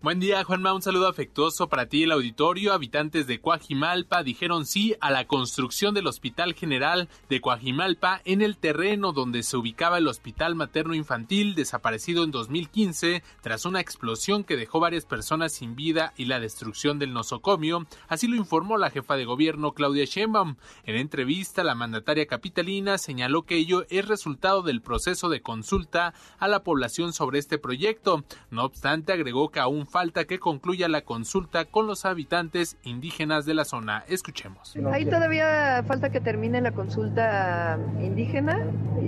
[0.03, 0.73] Buen día, Juanma.
[0.73, 2.73] Un saludo afectuoso para ti, el auditorio.
[2.73, 8.57] Habitantes de Coajimalpa dijeron sí a la construcción del Hospital General de Coajimalpa en el
[8.57, 14.57] terreno donde se ubicaba el Hospital Materno Infantil, desaparecido en 2015 tras una explosión que
[14.57, 17.87] dejó varias personas sin vida y la destrucción del nosocomio.
[18.09, 20.57] Así lo informó la jefa de gobierno, Claudia Sheinbaum.
[20.85, 26.49] En entrevista, la mandataria capitalina señaló que ello es resultado del proceso de consulta a
[26.49, 28.25] la población sobre este proyecto.
[28.49, 33.55] No obstante, agregó que aún falta que concluya la consulta con los habitantes indígenas de
[33.55, 34.05] la zona.
[34.09, 34.77] Escuchemos.
[34.93, 38.65] Ahí todavía falta que termine la consulta indígena.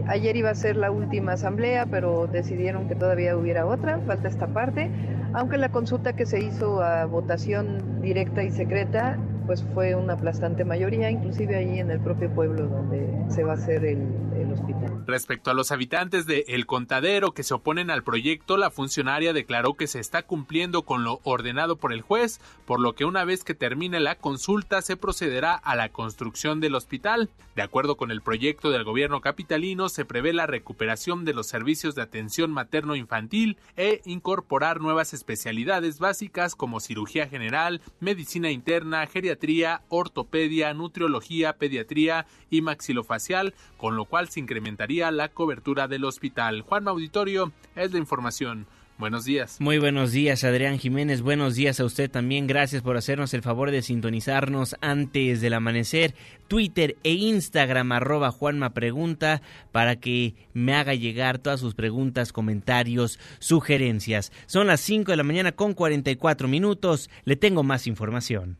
[0.09, 4.01] Ayer iba a ser la última asamblea, pero decidieron que todavía hubiera otra.
[4.01, 4.91] Falta esta parte.
[5.35, 10.65] Aunque la consulta que se hizo a votación directa y secreta pues fue una aplastante
[10.65, 14.07] mayoría, inclusive ahí en el propio pueblo donde se va a hacer el,
[14.53, 15.05] hospital.
[15.07, 19.75] Respecto a los habitantes de El Contadero que se oponen al proyecto, la funcionaria declaró
[19.75, 23.45] que se está cumpliendo con lo ordenado por el juez, por lo que una vez
[23.45, 27.31] que termine la consulta se procederá a la construcción del hospital.
[27.57, 31.95] De acuerdo con el proyecto del gobierno capitalino, se prevé la recuperación de los servicios
[31.95, 40.73] de atención materno-infantil e incorporar nuevas especialidades básicas como cirugía general, medicina interna, geriatría, ortopedia,
[40.75, 46.63] nutriología, pediatría y maxilofacial, con lo cual se incrementaría la cobertura del hospital.
[46.63, 48.67] Juan Auditorio es la información.
[48.99, 49.57] Buenos días.
[49.59, 51.23] Muy buenos días, Adrián Jiménez.
[51.23, 52.47] Buenos días a usted también.
[52.47, 56.15] Gracias por hacernos el favor de sintonizarnos antes del amanecer.
[56.47, 59.43] Twitter e Instagram arroba Juanma Pregunta
[59.73, 64.31] para que me haga llegar todas sus preguntas, comentarios, sugerencias.
[64.47, 67.11] Son las 5 de la mañana con 44 minutos.
[67.25, 68.59] Le tengo más información.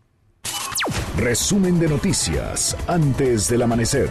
[1.17, 4.11] Resumen de noticias antes del amanecer.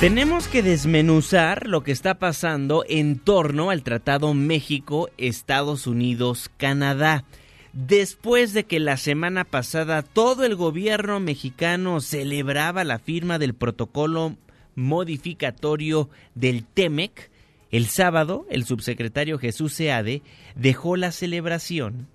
[0.00, 7.24] Tenemos que desmenuzar lo que está pasando en torno al Tratado México-Estados Unidos-Canadá.
[7.72, 14.36] Después de que la semana pasada todo el gobierno mexicano celebraba la firma del protocolo
[14.74, 17.30] modificatorio del TEMEC,
[17.70, 20.22] El sábado, el subsecretario Jesús Seade
[20.56, 22.06] dejó la celebración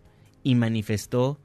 [0.43, 1.39] y manifestó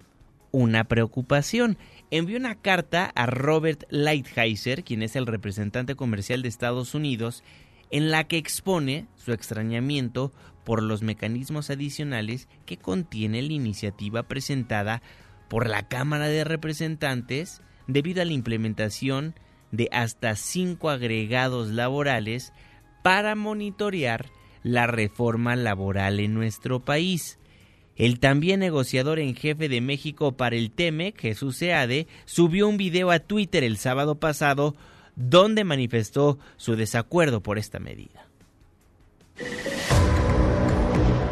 [0.50, 1.78] una preocupación.
[2.10, 7.42] Envió una carta a Robert Lighthizer, quien es el representante comercial de Estados Unidos,
[7.90, 10.32] en la que expone su extrañamiento
[10.64, 15.02] por los mecanismos adicionales que contiene la iniciativa presentada
[15.48, 19.34] por la Cámara de Representantes debido a la implementación
[19.70, 22.52] de hasta cinco agregados laborales
[23.02, 24.26] para monitorear
[24.62, 27.38] la reforma laboral en nuestro país.
[27.96, 33.10] El también negociador en jefe de México para el TEMEC, Jesús Seade, subió un video
[33.10, 34.76] a Twitter el sábado pasado
[35.16, 38.26] donde manifestó su desacuerdo por esta medida.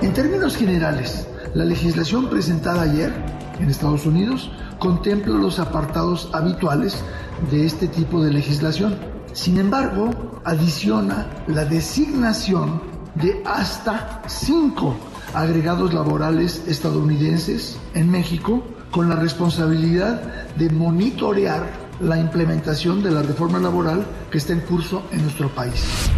[0.00, 3.12] En términos generales, la legislación presentada ayer
[3.60, 7.04] en Estados Unidos contempla los apartados habituales
[7.50, 8.96] de este tipo de legislación.
[9.34, 12.82] Sin embargo, adiciona la designación
[13.16, 14.96] de hasta cinco
[15.34, 20.22] agregados laborales estadounidenses en México con la responsabilidad
[20.56, 21.68] de monitorear
[22.00, 26.08] la implementación de la reforma laboral que está en curso en nuestro país.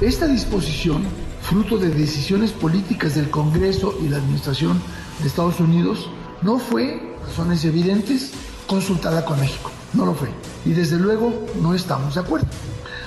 [0.00, 1.02] Esta disposición
[1.48, 4.80] fruto de decisiones políticas del Congreso y la Administración
[5.20, 6.10] de Estados Unidos,
[6.42, 8.32] no fue, razones evidentes,
[8.66, 9.70] consultada con México.
[9.94, 10.28] No lo fue.
[10.66, 12.46] Y desde luego no estamos de acuerdo.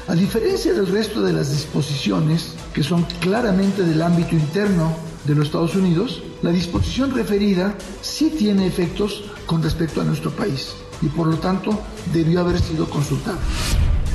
[0.08, 4.92] A diferencia del resto de las disposiciones, que son claramente del ámbito interno
[5.26, 10.74] de los Estados Unidos, la disposición referida sí tiene efectos con respecto a nuestro país
[11.02, 11.80] y por lo tanto
[12.14, 13.38] debió haber sido consultada.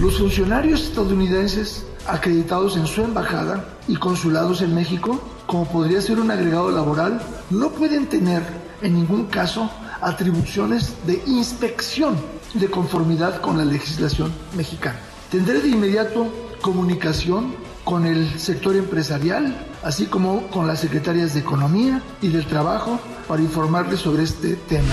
[0.00, 6.30] Los funcionarios estadounidenses acreditados en su embajada y consulados en México, como podría ser un
[6.30, 8.42] agregado laboral, no pueden tener
[8.82, 12.16] en ningún caso atribuciones de inspección
[12.54, 14.98] de conformidad con la legislación mexicana.
[15.30, 16.28] Tendré de inmediato
[16.60, 17.54] comunicación
[17.84, 19.56] con el sector empresarial,
[19.86, 24.92] así como con las secretarias de Economía y del Trabajo para informarles sobre este tema.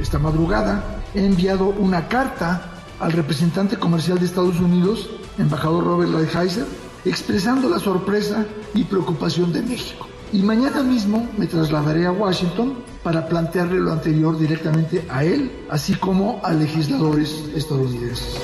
[0.00, 6.64] Esta madrugada he enviado una carta al representante comercial de Estados Unidos, embajador Robert Lighthizer,
[7.04, 10.06] expresando la sorpresa y preocupación de México.
[10.32, 15.92] Y mañana mismo me trasladaré a Washington para plantearle lo anterior directamente a él, así
[15.94, 18.38] como a legisladores estadounidenses.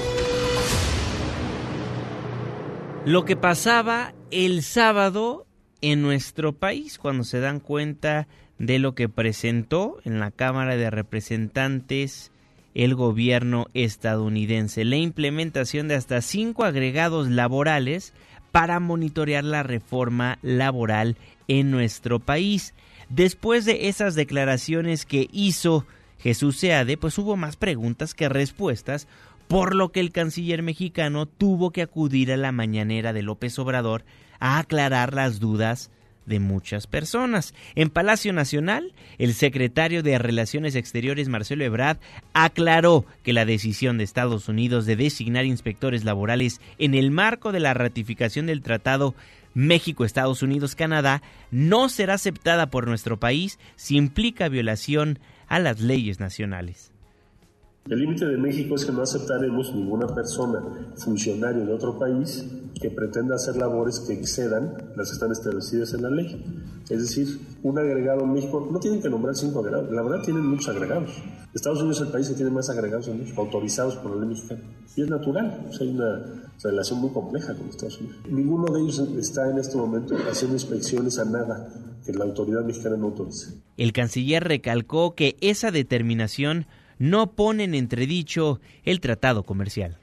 [3.05, 5.47] Lo que pasaba el sábado
[5.83, 8.29] en nuestro país cuando se dan cuenta
[8.59, 12.31] de lo que presentó en la Cámara de Representantes
[12.75, 18.13] el gobierno estadounidense, la implementación de hasta cinco agregados laborales
[18.53, 21.17] para monitorear la reforma laboral
[21.49, 22.75] en nuestro país.
[23.09, 25.85] Después de esas declaraciones que hizo
[26.19, 29.09] Jesús Seade, pues hubo más preguntas que respuestas,
[29.49, 34.05] por lo que el canciller mexicano tuvo que acudir a la mañanera de López Obrador
[34.41, 35.91] a aclarar las dudas
[36.27, 37.55] de muchas personas.
[37.75, 41.99] En Palacio Nacional, el secretario de Relaciones Exteriores, Marcelo Ebrard,
[42.33, 47.61] aclaró que la decisión de Estados Unidos de designar inspectores laborales en el marco de
[47.61, 49.15] la ratificación del Tratado
[49.53, 55.19] México, Estados Unidos, Canadá, no será aceptada por nuestro país si implica violación
[55.49, 56.90] a las leyes nacionales.
[57.89, 60.63] El límite de México es que no aceptaremos ninguna persona,
[60.97, 62.47] funcionario de otro país,
[62.81, 66.45] que pretenda hacer labores que excedan las que están establecidas en la ley.
[66.89, 70.47] Es decir, un agregado en México, no tienen que nombrar cinco agregados, la verdad tienen
[70.47, 71.11] muchos agregados.
[71.55, 74.29] Estados Unidos es el país que tiene más agregados en México, autorizados por la ley
[74.29, 74.61] mexicana.
[74.95, 78.19] Y es natural, hay una relación muy compleja con Estados Unidos.
[78.29, 81.69] Ninguno de ellos está en este momento haciendo inspecciones a nada
[82.05, 83.55] que la autoridad mexicana no autorice.
[83.77, 86.67] El canciller recalcó que esa determinación
[87.01, 89.97] no pone en entredicho el tratado comercial.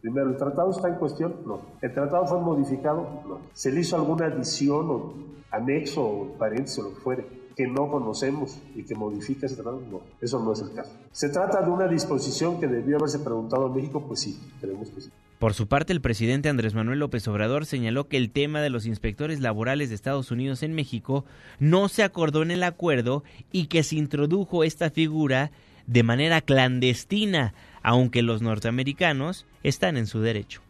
[0.00, 1.36] Primero, ¿el tratado está en cuestión?
[1.46, 1.60] No.
[1.82, 3.22] ¿El tratado fue modificado?
[3.28, 3.38] No.
[3.52, 5.14] ¿Se le hizo alguna adición o
[5.50, 9.82] anexo o paréntesis o lo que fuere que no conocemos y que modifica ese tratado?
[9.90, 10.92] No, eso no es el caso.
[11.12, 14.02] ¿Se trata de una disposición que debió haberse preguntado en México?
[14.06, 15.10] Pues sí, creemos que sí.
[15.38, 18.86] Por su parte, el presidente Andrés Manuel López Obrador señaló que el tema de los
[18.86, 21.26] inspectores laborales de Estados Unidos en México
[21.58, 25.50] no se acordó en el acuerdo y que se introdujo esta figura
[25.86, 30.60] de manera clandestina, aunque los norteamericanos están en su derecho.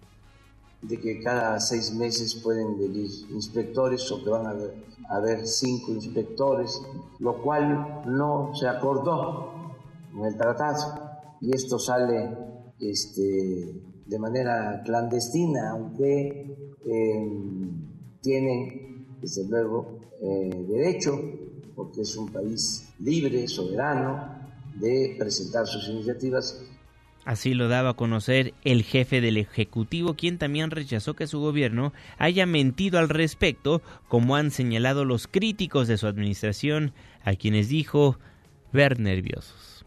[0.83, 4.75] De que cada seis meses pueden venir inspectores o que van a haber,
[5.09, 6.83] haber cinco inspectores,
[7.21, 9.73] lo cual no se acordó
[10.15, 11.11] en el tratado.
[11.41, 12.37] Y esto sale
[12.81, 17.31] este, de manera clandestina, aunque eh,
[18.21, 21.19] tienen, desde luego, eh, derecho,
[21.75, 24.34] porque es un país libre, soberano,
[24.75, 26.61] de presentar sus iniciativas.
[27.25, 31.93] Así lo daba a conocer el jefe del Ejecutivo, quien también rechazó que su gobierno
[32.19, 36.93] haya mentido al respecto, como han señalado los críticos de su administración,
[37.25, 38.19] a quienes dijo
[38.73, 39.87] ver nerviosos.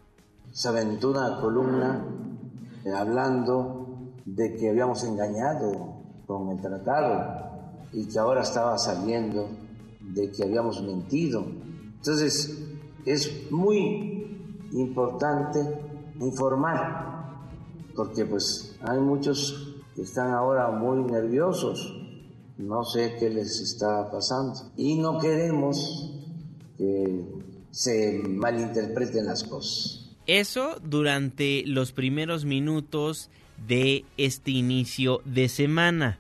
[0.52, 2.04] Se aventó una columna
[2.84, 9.48] eh, hablando de que habíamos engañado con el tratado y que ahora estaba saliendo
[10.02, 11.46] de que habíamos mentido.
[11.98, 12.64] Entonces,
[13.06, 14.16] es muy
[14.80, 15.59] importante
[16.19, 17.17] informar
[17.97, 21.95] porque pues hay muchos que están ahora muy nerviosos,
[22.59, 26.13] no sé qué les está pasando y no queremos
[26.78, 27.25] que
[27.71, 30.15] se malinterpreten las cosas.
[30.28, 33.30] Eso durante los primeros minutos
[33.67, 36.19] de este inicio de semana.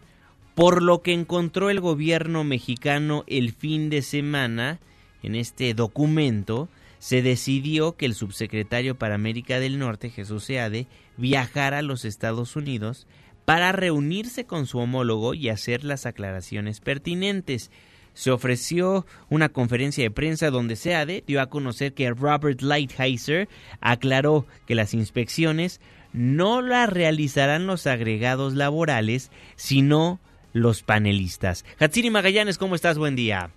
[0.55, 4.79] Por lo que encontró el gobierno mexicano el fin de semana
[5.21, 6.69] en este documento,
[6.99, 10.87] se decidió que el subsecretario para América del Norte, Jesús Seade,
[11.17, 13.07] viajara a los Estados Unidos
[13.45, 17.71] para reunirse con su homólogo y hacer las aclaraciones pertinentes.
[18.13, 23.47] Se ofreció una conferencia de prensa donde Seade dio a conocer que Robert Lighthizer
[23.79, 25.79] aclaró que las inspecciones
[26.13, 30.19] no las realizarán los agregados laborales, sino
[30.51, 31.63] los panelistas.
[31.79, 32.97] Hatsiri Magallanes, ¿cómo estás?
[32.97, 33.51] Buen día.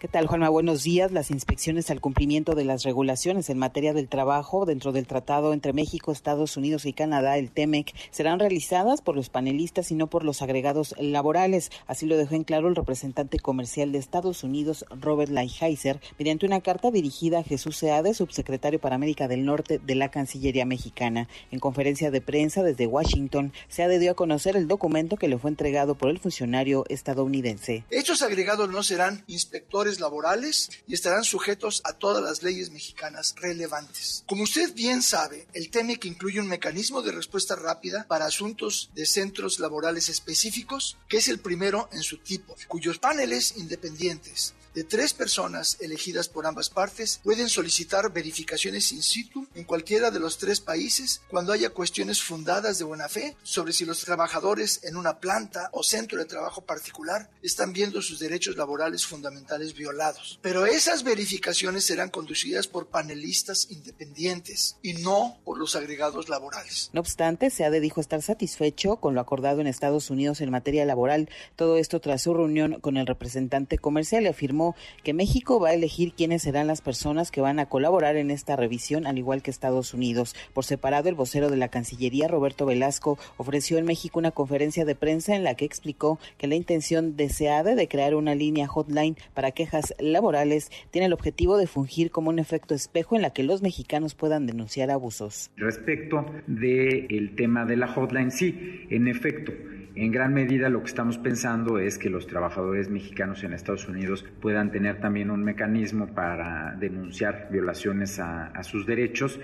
[0.00, 0.48] ¿Qué tal, Juanma?
[0.48, 1.12] Buenos días.
[1.12, 5.74] Las inspecciones al cumplimiento de las regulaciones en materia del trabajo dentro del tratado entre
[5.74, 10.24] México, Estados Unidos y Canadá, el TEMEC, serán realizadas por los panelistas y no por
[10.24, 11.70] los agregados laborales.
[11.86, 16.62] Así lo dejó en claro el representante comercial de Estados Unidos, Robert Lighthizer, mediante una
[16.62, 21.28] carta dirigida a Jesús Seade, subsecretario para América del Norte de la Cancillería mexicana.
[21.50, 25.50] En conferencia de prensa desde Washington, Seade dio a conocer el documento que le fue
[25.50, 27.84] entregado por el funcionario estadounidense.
[27.90, 34.22] Estos agregados no serán inspectores laborales y estarán sujetos a todas las leyes mexicanas relevantes.
[34.28, 39.06] Como usted bien sabe, el TEMEC incluye un mecanismo de respuesta rápida para asuntos de
[39.06, 45.12] centros laborales específicos, que es el primero en su tipo, cuyos paneles independientes de tres
[45.12, 50.60] personas elegidas por ambas partes pueden solicitar verificaciones in situ en cualquiera de los tres
[50.60, 55.70] países cuando haya cuestiones fundadas de buena fe sobre si los trabajadores en una planta
[55.72, 60.38] o centro de trabajo particular están viendo sus derechos laborales fundamentales violados.
[60.42, 66.90] Pero esas verificaciones serán conducidas por panelistas independientes y no por los agregados laborales.
[66.92, 71.28] No obstante, SEADE dijo estar satisfecho con lo acordado en Estados Unidos en materia laboral.
[71.56, 74.59] Todo esto tras su reunión con el representante comercial y afirmó
[75.02, 78.56] que México va a elegir quiénes serán las personas que van a colaborar en esta
[78.56, 80.34] revisión, al igual que Estados Unidos.
[80.52, 84.94] Por separado, el vocero de la Cancillería, Roberto Velasco, ofreció en México una conferencia de
[84.94, 89.52] prensa en la que explicó que la intención deseada de crear una línea hotline para
[89.52, 93.62] quejas laborales tiene el objetivo de fungir como un efecto espejo en la que los
[93.62, 95.50] mexicanos puedan denunciar abusos.
[95.56, 99.52] Respecto del tema de la hotline, sí, en efecto,
[99.94, 104.24] en gran medida lo que estamos pensando es que los trabajadores mexicanos en Estados Unidos
[104.40, 109.38] puedan tener también un mecanismo para denunciar violaciones a, a sus derechos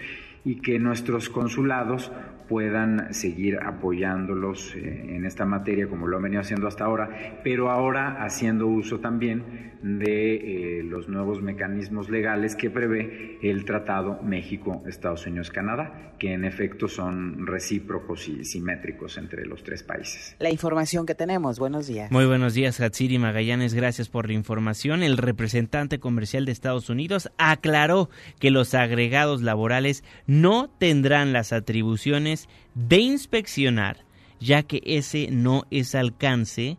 [0.46, 2.12] y que nuestros consulados
[2.48, 7.70] puedan seguir apoyándolos eh, en esta materia como lo han venido haciendo hasta ahora, pero
[7.70, 15.26] ahora haciendo uso también de eh, los nuevos mecanismos legales que prevé el Tratado México-Estados
[15.26, 20.34] Unidos-Canadá, que en efecto son recíprocos y simétricos entre los tres países.
[20.38, 22.10] La información que tenemos, buenos días.
[22.10, 25.02] Muy buenos días, Hatsiri Magallanes, gracias por la información.
[25.02, 28.08] El representante comercial de Estados Unidos aclaró
[28.40, 30.35] que los agregados laborales no
[30.78, 34.04] tendrán las atribuciones de inspeccionar,
[34.40, 36.78] ya que ese no es alcance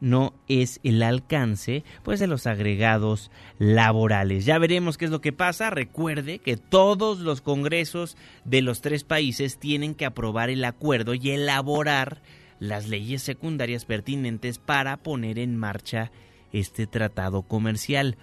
[0.00, 4.44] no es el alcance pues de los agregados laborales.
[4.44, 5.70] Ya veremos qué es lo que pasa.
[5.70, 11.30] Recuerde que todos los congresos de los tres países tienen que aprobar el acuerdo y
[11.30, 12.22] elaborar
[12.58, 16.10] las leyes secundarias pertinentes para poner en marcha
[16.52, 18.16] este tratado comercial.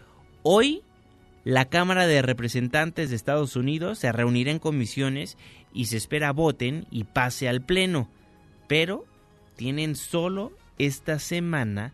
[0.43, 0.83] Hoy
[1.43, 5.37] la Cámara de Representantes de Estados Unidos se reunirá en comisiones
[5.73, 8.09] y se espera voten y pase al Pleno.
[8.67, 9.05] Pero
[9.55, 11.93] tienen solo esta semana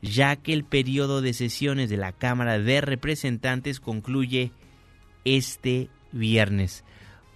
[0.00, 4.52] ya que el periodo de sesiones de la Cámara de Representantes concluye
[5.24, 6.84] este viernes.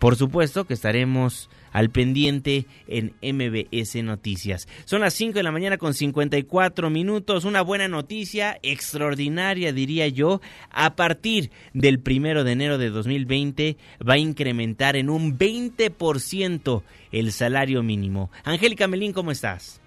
[0.03, 4.67] Por supuesto que estaremos al pendiente en MBS Noticias.
[4.85, 7.45] Son las 5 de la mañana con 54 minutos.
[7.45, 10.41] Una buena noticia, extraordinaria diría yo.
[10.71, 16.83] A partir del primero de enero de 2020 va a incrementar en un 20%
[17.13, 18.33] el salario mínimo.
[18.43, 19.81] Angélica Melín, ¿cómo estás?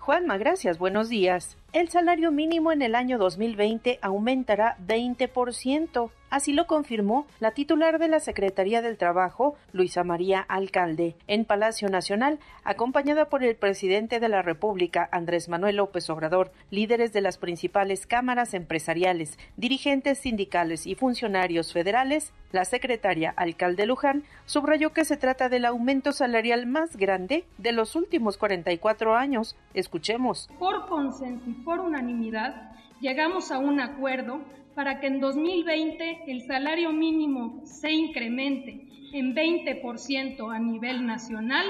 [0.00, 1.56] Juanma, gracias, buenos días.
[1.72, 6.10] El salario mínimo en el año 2020 aumentará 20%.
[6.32, 11.90] Así lo confirmó la titular de la Secretaría del Trabajo, Luisa María Alcalde, en Palacio
[11.90, 17.36] Nacional, acompañada por el presidente de la República, Andrés Manuel López Obrador, líderes de las
[17.36, 22.32] principales cámaras empresariales, dirigentes sindicales y funcionarios federales.
[22.50, 27.94] La secretaria Alcalde Luján subrayó que se trata del aumento salarial más grande de los
[27.94, 29.54] últimos 44 años.
[29.74, 30.48] Escuchemos.
[30.58, 30.82] Por
[31.46, 34.40] y por unanimidad, llegamos a un acuerdo
[34.74, 41.66] para que en 2020 el salario mínimo se incremente en 20% a nivel nacional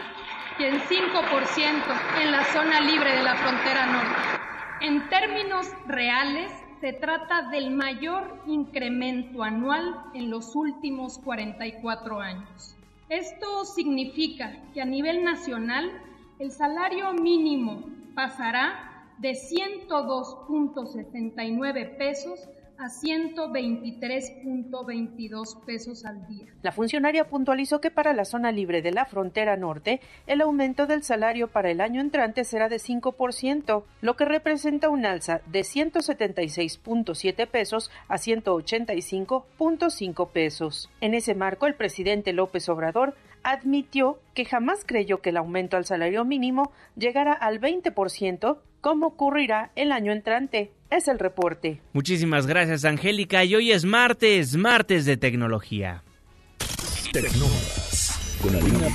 [0.58, 4.42] y en 5% en la zona libre de la frontera norte.
[4.82, 12.76] En términos reales, se trata del mayor incremento anual en los últimos 44 años.
[13.08, 15.92] Esto significa que a nivel nacional
[16.40, 17.84] el salario mínimo
[18.16, 22.48] pasará de 102.79 pesos
[22.78, 26.46] a 123.22 pesos al día.
[26.62, 31.04] La funcionaria puntualizó que para la zona libre de la frontera norte, el aumento del
[31.04, 37.46] salario para el año entrante será de 5%, lo que representa un alza de 176.7
[37.46, 40.90] pesos a 185.5 pesos.
[41.00, 45.84] En ese marco, el presidente López Obrador admitió que jamás creyó que el aumento al
[45.84, 50.72] salario mínimo llegara al 20%, como ocurrirá el año entrante.
[50.90, 51.80] Es el reporte.
[51.94, 53.42] Muchísimas gracias, Angélica.
[53.44, 56.02] Y hoy es martes, martes de tecnología.
[58.42, 58.88] Con Alina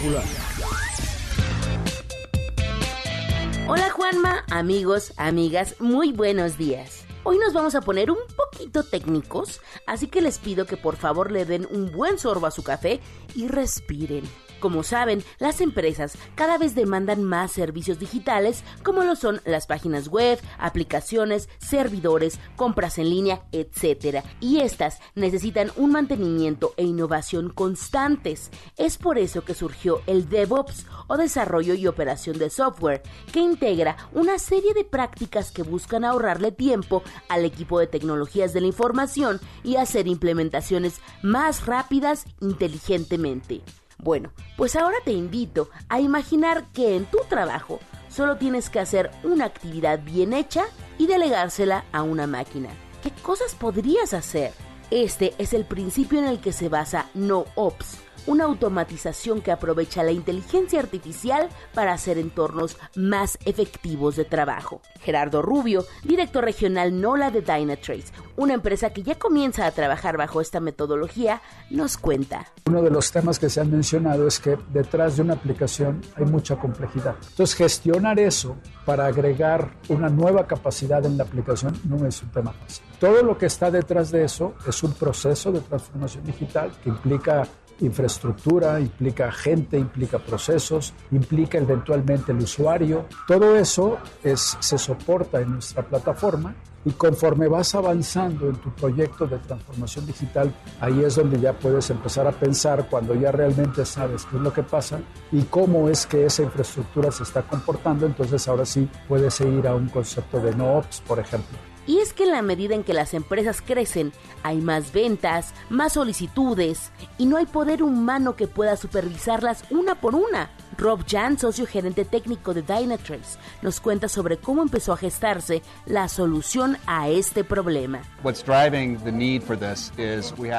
[3.68, 7.06] Hola Juanma, amigos, amigas, muy buenos días.
[7.24, 11.32] Hoy nos vamos a poner un poquito técnicos, así que les pido que por favor
[11.32, 13.00] le den un buen sorbo a su café
[13.36, 14.24] y respiren.
[14.60, 20.08] Como saben, las empresas cada vez demandan más servicios digitales como lo son las páginas
[20.08, 24.24] web, aplicaciones, servidores, compras en línea, etc.
[24.40, 28.50] Y estas necesitan un mantenimiento e innovación constantes.
[28.78, 33.98] Es por eso que surgió el DevOps o desarrollo y operación de software, que integra
[34.14, 39.40] una serie de prácticas que buscan ahorrarle tiempo al equipo de tecnologías de la información
[39.64, 43.62] y hacer implementaciones más rápidas inteligentemente.
[43.98, 47.80] Bueno, pues ahora te invito a imaginar que en tu trabajo
[48.10, 50.66] solo tienes que hacer una actividad bien hecha
[50.98, 52.70] y delegársela a una máquina.
[53.04, 54.54] ¿Qué cosas podrías hacer?
[54.92, 60.12] Este es el principio en el que se basa NoOps una automatización que aprovecha la
[60.12, 64.82] inteligencia artificial para hacer entornos más efectivos de trabajo.
[65.02, 70.42] Gerardo Rubio, director regional NOLA de Dynatrace, una empresa que ya comienza a trabajar bajo
[70.42, 72.46] esta metodología, nos cuenta.
[72.66, 76.26] Uno de los temas que se han mencionado es que detrás de una aplicación hay
[76.26, 77.16] mucha complejidad.
[77.30, 82.52] Entonces, gestionar eso para agregar una nueva capacidad en la aplicación no es un tema
[82.52, 82.84] fácil.
[83.00, 87.48] Todo lo que está detrás de eso es un proceso de transformación digital que implica
[87.80, 93.06] infraestructura, implica gente, implica procesos, implica eventualmente el usuario.
[93.28, 96.56] Todo eso es, se soporta en nuestra plataforma
[96.86, 101.90] y conforme vas avanzando en tu proyecto de transformación digital, ahí es donde ya puedes
[101.90, 105.02] empezar a pensar cuando ya realmente sabes qué es lo que pasa
[105.32, 109.76] y cómo es que esa infraestructura se está comportando, entonces ahora sí puedes ir a
[109.76, 111.58] un concepto de no-ops, por ejemplo.
[111.88, 114.12] Y es que en la medida en que las empresas crecen,
[114.44, 120.14] hay más ventas, más solicitudes y no hay poder humano que pueda supervisarlas una por
[120.14, 120.50] una.
[120.78, 126.08] Rob Jan, socio gerente técnico de Dynatrace, nos cuenta sobre cómo empezó a gestarse la
[126.08, 128.02] solución a este problema.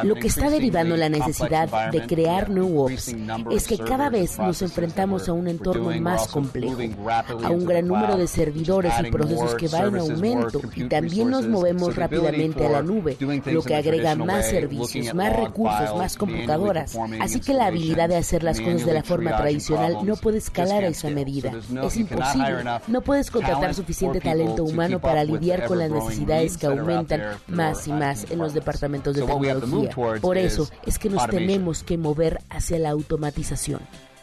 [0.02, 3.14] Lo que está derivando la necesidad de crear New Ops
[3.52, 6.78] es que cada vez nos enfrentamos a un entorno más complejo,
[7.44, 11.46] a un gran número de servidores y procesos que van en aumento y también nos
[11.46, 13.16] movemos rápidamente a la nube,
[13.46, 16.96] lo que agrega más servicios, más recursos, más computadoras.
[17.20, 20.84] Así que la habilidad de hacer las cosas de la forma tradicional no puede escalar
[20.84, 21.52] a esa medida.
[21.84, 22.64] Es imposible.
[22.86, 27.92] No puedes contratar suficiente talento humano para lidiar con las necesidades que aumentan más y
[27.92, 29.90] más en los departamentos de tecnología.
[30.20, 33.80] Por eso es que nos tenemos que mover hacia la automatización.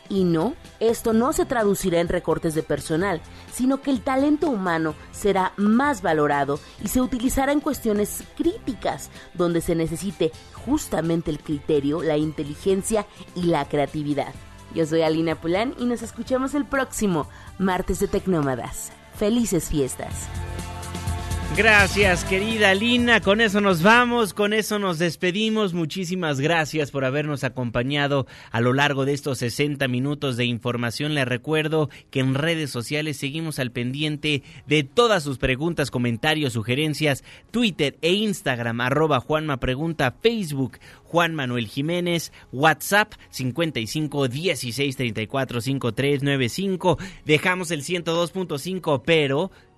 [0.09, 4.93] Y no, esto no se traducirá en recortes de personal, sino que el talento humano
[5.11, 10.31] será más valorado y se utilizará en cuestiones críticas, donde se necesite
[10.65, 14.33] justamente el criterio, la inteligencia y la creatividad.
[14.75, 17.27] Yo soy Alina Pulán y nos escuchamos el próximo
[17.57, 18.91] martes de Tecnómadas.
[19.15, 20.27] Felices fiestas.
[21.57, 23.21] Gracias, querida Lina.
[23.21, 25.73] Con eso nos vamos, con eso nos despedimos.
[25.73, 31.13] Muchísimas gracias por habernos acompañado a lo largo de estos 60 minutos de información.
[31.13, 37.23] Les recuerdo que en redes sociales seguimos al pendiente de todas sus preguntas, comentarios, sugerencias,
[37.51, 46.21] Twitter e Instagram, arroba Juanma Pregunta, Facebook, Juan Manuel Jiménez, WhatsApp 55 16 34 53
[46.21, 46.97] 95.
[47.23, 49.51] Dejamos el 102.5, pero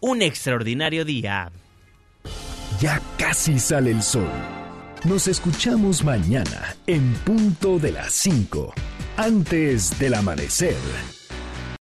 [0.00, 1.52] un extraordinario día.
[2.80, 4.30] Ya casi sale el sol.
[5.04, 8.74] Nos escuchamos mañana en punto de las 5,
[9.16, 11.19] antes del amanecer.